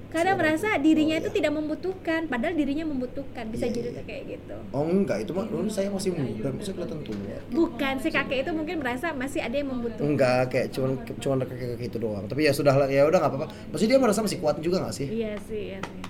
Karena 0.08 0.36
merasa 0.36 0.76
dirinya 0.76 1.16
itu 1.16 1.32
tidak 1.32 1.50
membutuhkan, 1.50 2.28
padahal 2.28 2.52
dirinya 2.52 2.84
membutuhkan. 2.84 3.48
Bisa 3.48 3.64
Iya, 3.64 3.72
jadi 3.72 3.88
iya. 3.88 3.96
tuh 3.96 4.04
kayak 4.04 4.22
gitu. 4.28 4.56
oh 4.68 4.84
enggak 4.84 5.18
itu 5.18 5.32
mah 5.32 5.46
dulu 5.46 5.64
saya 5.66 5.88
masih 5.88 6.12
muda 6.12 6.52
masih 6.52 6.72
kelihatan 6.74 7.00
tua 7.00 7.16
Bukan 7.48 7.94
si 7.96 8.08
kakek 8.08 8.38
itu 8.38 8.50
mungkin 8.52 8.76
merasa 8.78 9.06
masih 9.12 9.40
ada 9.40 9.56
yang 9.56 9.72
membutuhkan. 9.72 10.04
enggak 10.06 10.42
kayak 10.48 10.66
cuman 10.68 10.90
cuman 11.16 11.36
kakek 11.42 11.66
kakek 11.72 11.86
itu 11.88 11.98
doang 11.98 12.24
tapi 12.28 12.44
ya 12.44 12.52
sudah 12.52 12.74
lah 12.74 12.84
ya 12.86 13.08
udah 13.08 13.18
nggak 13.18 13.32
apa-apa 13.32 13.46
maksudnya 13.72 13.90
dia 13.90 14.00
merasa 14.00 14.20
masih 14.20 14.36
kuat 14.36 14.60
juga 14.60 14.84
nggak 14.84 14.92
sih 14.92 15.08
Iya 15.08 15.32
sih, 15.48 15.62
iya 15.66 15.78
sih. 15.80 16.00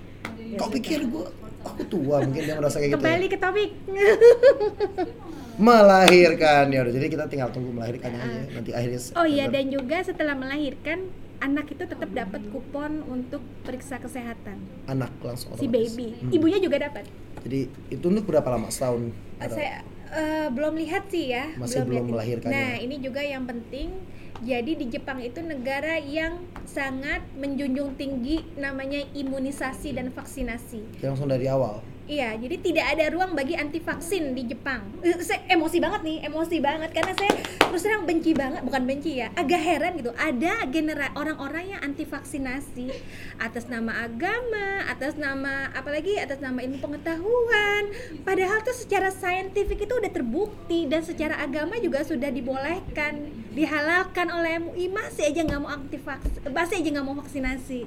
Ya 0.50 0.58
kau 0.58 0.66
sudah. 0.66 0.74
pikir 0.74 0.98
gua 1.06 1.26
aku 1.62 1.82
tua 1.86 2.16
mungkin 2.20 2.42
dia 2.42 2.54
merasa 2.58 2.76
kayak 2.76 2.90
gitu 2.90 2.98
ya? 2.98 3.02
Kembali 3.06 3.26
ke 3.30 3.38
topik. 3.38 3.70
melahirkan 5.60 6.72
ya 6.72 6.80
udah 6.84 6.92
jadi 6.92 7.06
kita 7.12 7.24
tinggal 7.28 7.48
tunggu 7.52 7.70
melahirkannya 7.76 8.20
aja 8.20 8.40
nanti 8.56 8.70
akhirnya 8.72 9.00
Oh 9.18 9.26
iya 9.28 9.48
dan 9.52 9.68
juga 9.68 10.00
setelah 10.00 10.32
melahirkan 10.32 11.12
anak 11.42 11.74
itu 11.74 11.84
tetap 11.84 12.10
dapat 12.14 12.40
kupon 12.54 13.02
untuk 13.10 13.42
periksa 13.66 13.98
kesehatan 13.98 14.62
anak 14.86 15.12
langsung 15.20 15.52
si 15.58 15.66
otomatis. 15.66 15.92
baby. 15.92 16.08
Hmm. 16.22 16.30
Ibunya 16.32 16.58
juga 16.62 16.76
dapat. 16.80 17.04
jadi 17.42 17.66
itu 17.90 18.04
untuk 18.06 18.24
berapa 18.30 18.46
lama 18.46 18.70
setahun 18.70 19.10
Saya 19.42 19.82
eh, 20.12 20.48
belum 20.52 20.78
lihat 20.78 21.10
sih 21.10 21.34
ya. 21.34 21.50
Masih 21.58 21.82
belum 21.82 22.06
lihat. 22.06 22.12
melahirkannya. 22.14 22.54
Nah 22.54 22.72
ini 22.78 22.96
juga 23.02 23.20
yang 23.24 23.48
penting. 23.48 23.90
Jadi 24.42 24.74
di 24.74 24.86
Jepang 24.90 25.22
itu 25.22 25.38
negara 25.38 26.02
yang 26.02 26.42
sangat 26.66 27.22
menjunjung 27.38 27.94
tinggi 27.94 28.42
namanya 28.58 29.02
imunisasi 29.14 29.94
dan 29.94 30.10
vaksinasi. 30.10 30.98
Langsung 30.98 31.30
dari 31.30 31.46
awal 31.46 31.78
Iya, 32.02 32.34
jadi 32.34 32.56
tidak 32.58 32.86
ada 32.98 33.04
ruang 33.14 33.38
bagi 33.38 33.54
anti 33.54 33.78
vaksin 33.78 34.34
di 34.34 34.50
Jepang. 34.50 34.82
Eh, 35.06 35.14
Saya 35.22 35.46
emosi 35.54 35.78
banget 35.78 36.02
nih, 36.02 36.18
emosi 36.26 36.58
banget 36.58 36.90
karena 36.90 37.14
saya 37.14 37.30
terus 37.62 37.82
terang 37.86 38.02
benci 38.02 38.34
banget, 38.34 38.66
bukan 38.66 38.82
benci 38.82 39.22
ya, 39.22 39.30
agak 39.38 39.62
heran 39.62 39.94
gitu. 40.02 40.10
Ada 40.18 40.66
genera 40.66 41.14
orang-orang 41.14 41.78
yang 41.78 41.80
anti 41.80 42.02
vaksinasi 42.02 42.90
atas 43.38 43.70
nama 43.70 44.02
agama, 44.02 44.82
atas 44.90 45.14
nama 45.14 45.70
apalagi 45.78 46.18
atas 46.18 46.42
nama 46.42 46.58
ilmu 46.58 46.82
pengetahuan. 46.82 47.94
Padahal 48.26 48.66
tuh 48.66 48.74
secara 48.74 49.14
saintifik 49.14 49.86
itu 49.86 49.94
udah 49.94 50.10
terbukti 50.10 50.90
dan 50.90 51.06
secara 51.06 51.38
agama 51.38 51.78
juga 51.78 52.02
sudah 52.02 52.34
dibolehkan, 52.34 53.41
dihalalkan 53.52 54.28
oleh 54.28 54.56
MUI 54.58 54.88
masih 54.88 55.24
aja 55.24 55.40
nggak 55.42 55.60
mau 55.60 55.70
anti 55.70 55.96
vaksin, 55.96 56.40
masih 56.46 56.76
aja 56.78 56.88
nggak 56.90 57.04
mau 57.04 57.14
vaksinasi. 57.14 57.80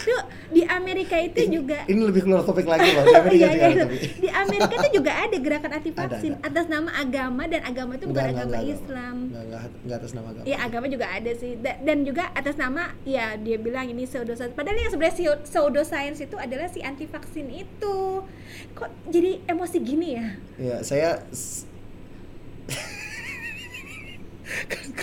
Tuh 0.00 0.16
di 0.48 0.64
Amerika 0.64 1.12
itu 1.14 1.36
juga 1.52 1.84
ini 1.84 2.00
lebih 2.00 2.24
keluar 2.24 2.40
topik 2.40 2.64
lagi 2.64 2.88
loh 2.88 3.04
di 3.04 3.12
Amerika 3.20 3.36
Iya, 3.36 3.50
juga 3.50 3.60
iya. 3.60 3.68
ada 3.68 3.82
topik. 3.84 4.00
Di 4.16 4.28
Amerika 4.32 4.74
tuh 4.78 4.92
juga 4.94 5.12
ada 5.12 5.36
gerakan 5.36 5.70
anti 5.72 5.90
Ada, 5.92 5.98
vaksin 6.00 6.32
ada. 6.32 6.46
atas 6.46 6.66
nama 6.66 6.90
agama 6.94 7.42
dan 7.44 7.60
agama 7.62 7.90
itu 7.92 8.04
bukan 8.06 8.16
Enggak, 8.22 8.32
agama 8.32 8.48
enggak. 8.56 8.72
Islam. 8.72 9.16
Enggak, 9.20 9.42
enggak, 9.44 9.60
enggak 9.76 9.96
atas 9.98 10.10
nama 10.10 10.26
agama 10.30 10.44
Ya 10.46 10.56
agama 10.58 10.86
juga 10.88 11.06
ada 11.06 11.30
sih 11.34 11.52
Da- 11.54 11.80
dan 11.80 11.98
juga 12.00 12.24
atas 12.32 12.56
nama 12.56 12.82
ya 13.04 13.26
dia 13.36 13.56
bilang 13.56 13.86
ini 13.86 14.02
pseudoscience. 14.02 14.54
Padahal 14.54 14.78
yang 14.78 14.88
sebenarnya 14.88 15.16
si- 15.18 15.40
pseudoscience 15.44 16.18
itu 16.18 16.36
adalah 16.36 16.66
si 16.66 16.80
anti 16.80 17.04
vaksin 17.04 17.46
itu. 17.50 18.24
Kok 18.72 18.90
jadi 19.06 19.42
emosi 19.44 19.76
gini 19.78 20.08
ya? 20.14 20.26
ya 20.56 20.76
saya 20.80 21.20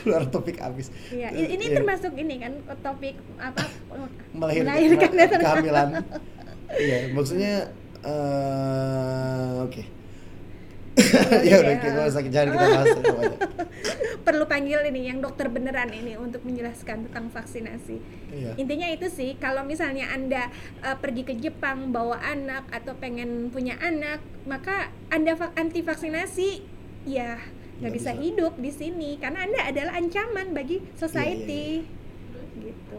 keluar 0.08 0.24
topik 0.26 0.58
abis 0.58 0.88
Iya, 1.12 1.30
i- 1.32 1.52
ini 1.52 1.66
Iya. 1.68 1.76
termasuk 1.78 2.16
ini 2.16 2.36
kan 2.40 2.54
topik 2.80 3.16
apa 3.38 3.68
melahirkan, 4.32 4.72
melahirkan 4.72 5.12
dan- 5.14 5.42
kehamilan 5.44 5.90
iya 6.74 6.98
maksudnya 7.12 7.54
Eh, 7.98 9.52
Oke. 9.60 9.84
Boleh 10.98 11.44
ya 11.44 11.56
udah 11.62 11.76
ya. 11.76 11.78
kita 11.78 11.92
nggak 11.94 12.08
usah 12.10 12.22
jangan 12.26 12.48
kita 12.50 12.66
bahas 12.72 12.90
perlu 14.24 14.46
panggil 14.46 14.80
ini 14.86 15.02
yang 15.06 15.20
dokter 15.20 15.46
beneran 15.48 15.92
ini 15.92 16.18
untuk 16.18 16.42
menjelaskan 16.42 17.06
tentang 17.08 17.30
vaksinasi. 17.30 17.98
Iya. 18.32 18.52
Intinya 18.56 18.88
itu 18.88 19.08
sih, 19.08 19.38
kalau 19.38 19.62
misalnya 19.62 20.10
Anda 20.10 20.50
uh, 20.82 20.98
pergi 20.98 21.22
ke 21.24 21.34
Jepang 21.36 21.92
bawa 21.92 22.18
anak 22.18 22.66
atau 22.70 22.96
pengen 22.96 23.50
punya 23.50 23.78
anak, 23.78 24.20
maka 24.44 24.90
Anda 25.08 25.36
anti 25.54 25.82
vaksinasi, 25.82 26.50
ya 27.06 27.38
nggak 27.78 27.94
bisa 27.94 28.12
bisa. 28.14 28.22
hidup 28.22 28.54
di 28.58 28.72
sini 28.74 29.10
karena 29.22 29.46
Anda 29.46 29.60
adalah 29.70 29.94
ancaman 29.98 30.54
bagi 30.54 30.82
society. 30.98 31.86
Gitu. 32.58 32.98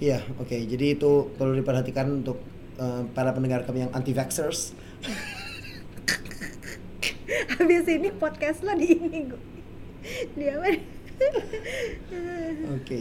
Iya, 0.00 0.20
oke. 0.36 0.56
Jadi 0.56 0.86
itu 0.96 1.12
perlu 1.40 1.56
diperhatikan 1.56 2.20
untuk 2.20 2.36
eh, 2.76 3.02
para 3.16 3.32
pendengar 3.32 3.64
kami 3.64 3.88
yang 3.88 3.92
anti 3.96 4.12
vaxxers. 4.12 4.76
Habis 7.56 7.88
ini 7.88 8.12
podcast 8.12 8.60
lo 8.60 8.76
di 8.76 8.92
ini 8.92 9.20
gue. 9.32 9.42
Di 10.36 10.44
apa? 10.52 10.68
Oke. 12.76 13.00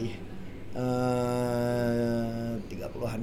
Eh, 0.76 2.50
30-an. 2.72 3.22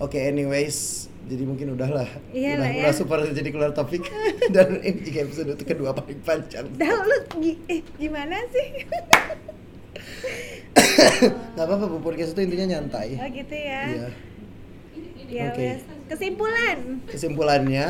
Oke, 0.00 0.18
anyways, 0.22 1.09
jadi 1.30 1.46
mungkin 1.46 1.78
udahlah. 1.78 2.10
Iya 2.34 2.58
udah, 2.58 2.70
ya. 2.74 2.82
udah 2.90 2.94
super 2.98 3.18
jadi 3.30 3.48
keluar 3.54 3.70
topik 3.70 4.02
dan 4.54 4.82
ini 4.82 4.98
juga 5.06 5.18
episode 5.30 5.54
itu 5.54 5.62
kedua 5.62 5.94
paling 5.94 6.18
panjang. 6.26 6.66
Dah 6.74 6.90
lu 6.90 7.18
eh, 7.70 7.86
gimana 7.94 8.42
sih? 8.50 8.68
Gak 11.54 11.66
apa-apa, 11.66 11.86
Bu 11.86 12.02
podcast 12.02 12.34
itu 12.34 12.42
intinya 12.50 12.66
nyantai. 12.78 13.14
oh 13.14 13.28
gitu 13.30 13.54
ya. 13.54 13.82
Iya. 13.86 14.08
Ya 15.30 15.54
Oke. 15.54 15.62
wes. 15.62 15.82
Kesimpulan. 16.10 16.78
Kesimpulannya, 17.06 17.86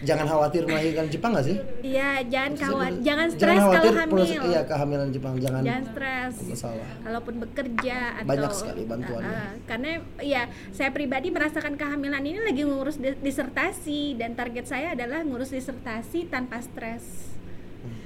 jangan 0.00 0.26
khawatir 0.26 0.62
melahirkan 0.64 1.06
Jepang 1.06 1.30
gak 1.32 1.44
sih? 1.44 1.56
Iya, 1.80 2.24
jangan 2.24 2.52
khawatir, 2.54 3.00
jangan 3.00 3.28
Jangan 3.28 3.28
stres 3.30 3.60
kalau 3.60 3.92
hamil. 3.92 4.10
proses- 4.10 4.44
iya 4.46 4.60
kehamilan 4.64 5.08
Jepang 5.10 5.34
jangan 5.36 5.60
Jangan 5.60 5.84
stres. 5.86 6.34
masalah. 6.46 6.90
Kalaupun 7.00 7.34
bekerja 7.38 7.96
atau 8.16 8.28
Banyak 8.28 8.52
sekali 8.52 8.82
bantuannya. 8.84 9.28
Ah, 9.30 9.42
ah. 9.42 9.52
karena 9.64 9.90
ya 10.18 10.42
saya 10.70 10.90
pribadi 10.90 11.28
merasakan 11.28 11.74
kehamilan 11.74 12.22
ini 12.22 12.40
lagi 12.40 12.62
ngurus 12.62 12.96
di- 12.96 13.20
disertasi 13.20 14.14
dan 14.14 14.32
target 14.32 14.64
saya 14.64 14.92
adalah 14.92 15.20
ngurus 15.20 15.50
disertasi 15.50 16.26
tanpa 16.26 16.60
stres. 16.60 17.36
Hmm. 17.80 17.96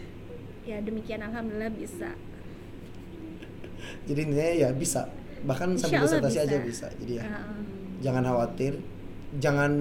Ya 0.62 0.78
demikian 0.78 1.22
alhamdulillah 1.22 1.70
bisa. 1.70 2.10
Jadi 4.04 4.20
intinya 4.20 4.48
ya 4.50 4.68
bisa. 4.70 5.08
Bahkan 5.42 5.76
sampai 5.76 6.00
disertasi 6.00 6.38
aja 6.40 6.56
bisa. 6.58 6.86
Jadi 6.96 7.12
ya 7.16 7.24
ah. 7.24 7.60
jangan 8.00 8.24
khawatir, 8.24 8.80
jangan 9.36 9.72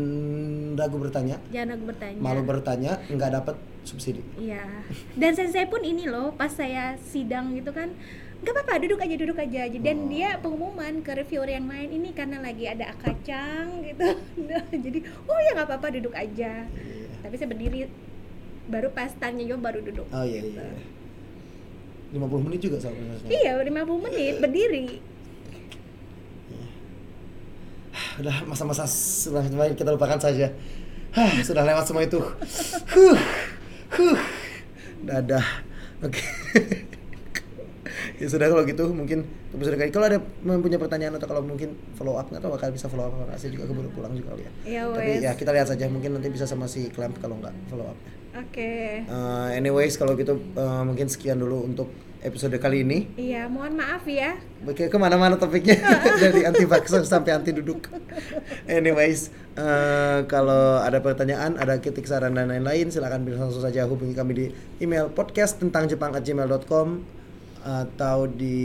ragu 0.74 0.98
bertanya. 0.98 1.38
jangan 1.48 1.78
aku 1.78 1.86
bertanya. 1.88 2.20
Malu 2.20 2.42
bertanya 2.42 2.98
nggak 3.06 3.32
dapat 3.34 3.56
subsidi. 3.82 4.24
Iya. 4.36 4.63
Dan 5.13 5.32
sensei 5.34 5.66
pun 5.66 5.82
ini 5.82 6.06
loh, 6.06 6.32
pas 6.32 6.50
saya 6.50 6.96
sidang 6.98 7.54
gitu 7.54 7.70
kan, 7.70 7.94
nggak 8.39 8.50
apa-apa, 8.52 8.82
duduk 8.82 9.00
aja, 9.00 9.16
duduk 9.16 9.38
aja. 9.38 9.62
Dan 9.70 9.98
Oh. 10.00 10.10
dia 10.10 10.30
pengumuman 10.38 11.00
ke 11.00 11.12
reviewer 11.13 11.48
yang 11.48 11.66
lain 11.66 11.89
ini 11.92 12.10
karena 12.12 12.39
lagi 12.39 12.66
ada 12.66 12.96
kacang 12.96 13.84
gitu. 13.84 14.08
Jadi, 14.86 15.00
oh 15.24 15.39
ya 15.39 15.52
nggak 15.54 15.68
apa-apa, 15.68 15.88
duduk 15.94 16.13
aja. 16.13 16.66
Iya. 16.66 17.06
Tapi 17.22 17.34
saya 17.36 17.48
berdiri, 17.48 17.80
baru 18.66 18.89
pas 18.89 19.12
tanya 19.13 19.44
jawab 19.44 19.62
baru 19.63 19.80
duduk. 19.82 20.08
Oh 20.10 20.24
iya 20.24 20.42
Gitu. 20.42 20.58
iya. 20.58 20.72
50 22.13 22.46
menit 22.46 22.60
juga 22.62 22.78
prosesnya. 22.78 23.26
Iya, 23.28 23.52
50 23.58 23.74
menit 24.00 24.36
berdiri. 24.38 24.86
Udah 28.21 28.36
masa-masa 28.45 28.86
sudah 28.86 29.41
kita 29.73 29.89
lupakan 29.89 30.19
saja. 30.21 30.54
Hah, 31.13 31.32
sudah 31.45 31.62
lewat 31.65 31.86
semua 31.86 32.06
itu. 32.06 32.17
Huh. 32.89 33.17
Huh. 33.93 34.17
Dadah. 35.06 35.45
Oke. 36.02 36.21
ya 38.21 38.28
sudah 38.30 38.47
kalau 38.49 38.63
gitu 38.63 38.88
mungkin 38.93 39.26
episode 39.52 39.76
kali 39.76 39.91
kalau 39.91 40.08
ada 40.08 40.19
mempunyai 40.45 40.80
pertanyaan 40.80 41.17
atau 41.17 41.28
kalau 41.28 41.43
mungkin 41.43 41.76
follow 41.97 42.15
up 42.15 42.30
nggak 42.30 42.41
tahu 42.41 42.52
bakal 42.56 42.69
bisa 42.71 42.88
follow 42.88 43.10
up 43.10 43.13
nggak 43.13 43.36
saya 43.36 43.52
juga 43.52 43.67
keburu 43.69 43.89
pulang 43.93 44.13
juga 44.15 44.34
kali 44.34 44.43
ya. 44.45 44.52
Ya 44.63 44.84
Tapi 44.88 45.12
ya 45.21 45.32
kita 45.36 45.52
lihat 45.54 45.67
saja 45.69 45.86
mungkin 45.89 46.17
nanti 46.17 46.30
bisa 46.30 46.45
sama 46.47 46.65
si 46.69 46.89
Clamp 46.93 47.17
kalau 47.19 47.38
nggak 47.41 47.54
follow 47.69 47.89
up. 47.89 47.97
Oke. 48.34 49.06
Uh, 49.06 49.54
anyways 49.54 49.97
kalau 49.99 50.17
gitu 50.17 50.39
uh, 50.58 50.82
mungkin 50.82 51.06
sekian 51.10 51.38
dulu 51.38 51.67
untuk 51.67 51.89
episode 52.24 52.56
kali 52.56 52.88
ini. 52.88 53.12
Iya, 53.20 53.52
mohon 53.52 53.76
maaf 53.76 54.08
ya. 54.08 54.40
Oke, 54.64 54.88
ke 54.88 54.98
mana-mana 54.98 55.36
topiknya 55.36 55.76
dari 56.24 56.48
anti 56.48 56.64
vaxxer 56.64 57.04
sampai 57.04 57.36
anti 57.36 57.52
duduk. 57.52 57.92
Anyways, 58.66 59.28
eh, 59.60 60.20
kalau 60.32 60.80
ada 60.80 61.04
pertanyaan, 61.04 61.60
ada 61.60 61.84
kritik 61.84 62.08
saran 62.08 62.34
dan 62.34 62.48
lain-lain, 62.48 62.88
silakan 62.88 63.28
langsung 63.28 63.60
saja 63.60 63.84
hubungi 63.86 64.16
kami 64.16 64.32
di 64.34 64.46
email 64.80 65.12
podcast 65.12 65.60
tentang 65.60 65.86
jepang@gmail.com 65.92 67.04
atau 67.64 68.28
di 68.28 68.60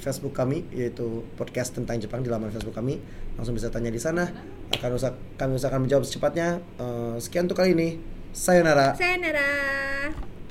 Facebook 0.00 0.32
kami 0.32 0.64
yaitu 0.72 1.28
podcast 1.36 1.76
tentang 1.76 2.00
Jepang 2.00 2.24
di 2.24 2.32
laman 2.32 2.48
Facebook 2.48 2.72
kami 2.72 2.96
langsung 3.36 3.52
bisa 3.52 3.68
tanya 3.68 3.92
di 3.92 4.00
sana 4.00 4.24
akan 4.72 4.96
usaha 4.96 5.12
kami 5.36 5.60
usahakan 5.60 5.84
menjawab 5.84 6.08
secepatnya 6.08 6.64
Eh, 6.80 7.16
sekian 7.20 7.44
untuk 7.44 7.60
kali 7.60 7.76
ini 7.76 8.00
sayonara 8.32 8.96
Sayonara. 8.96 9.52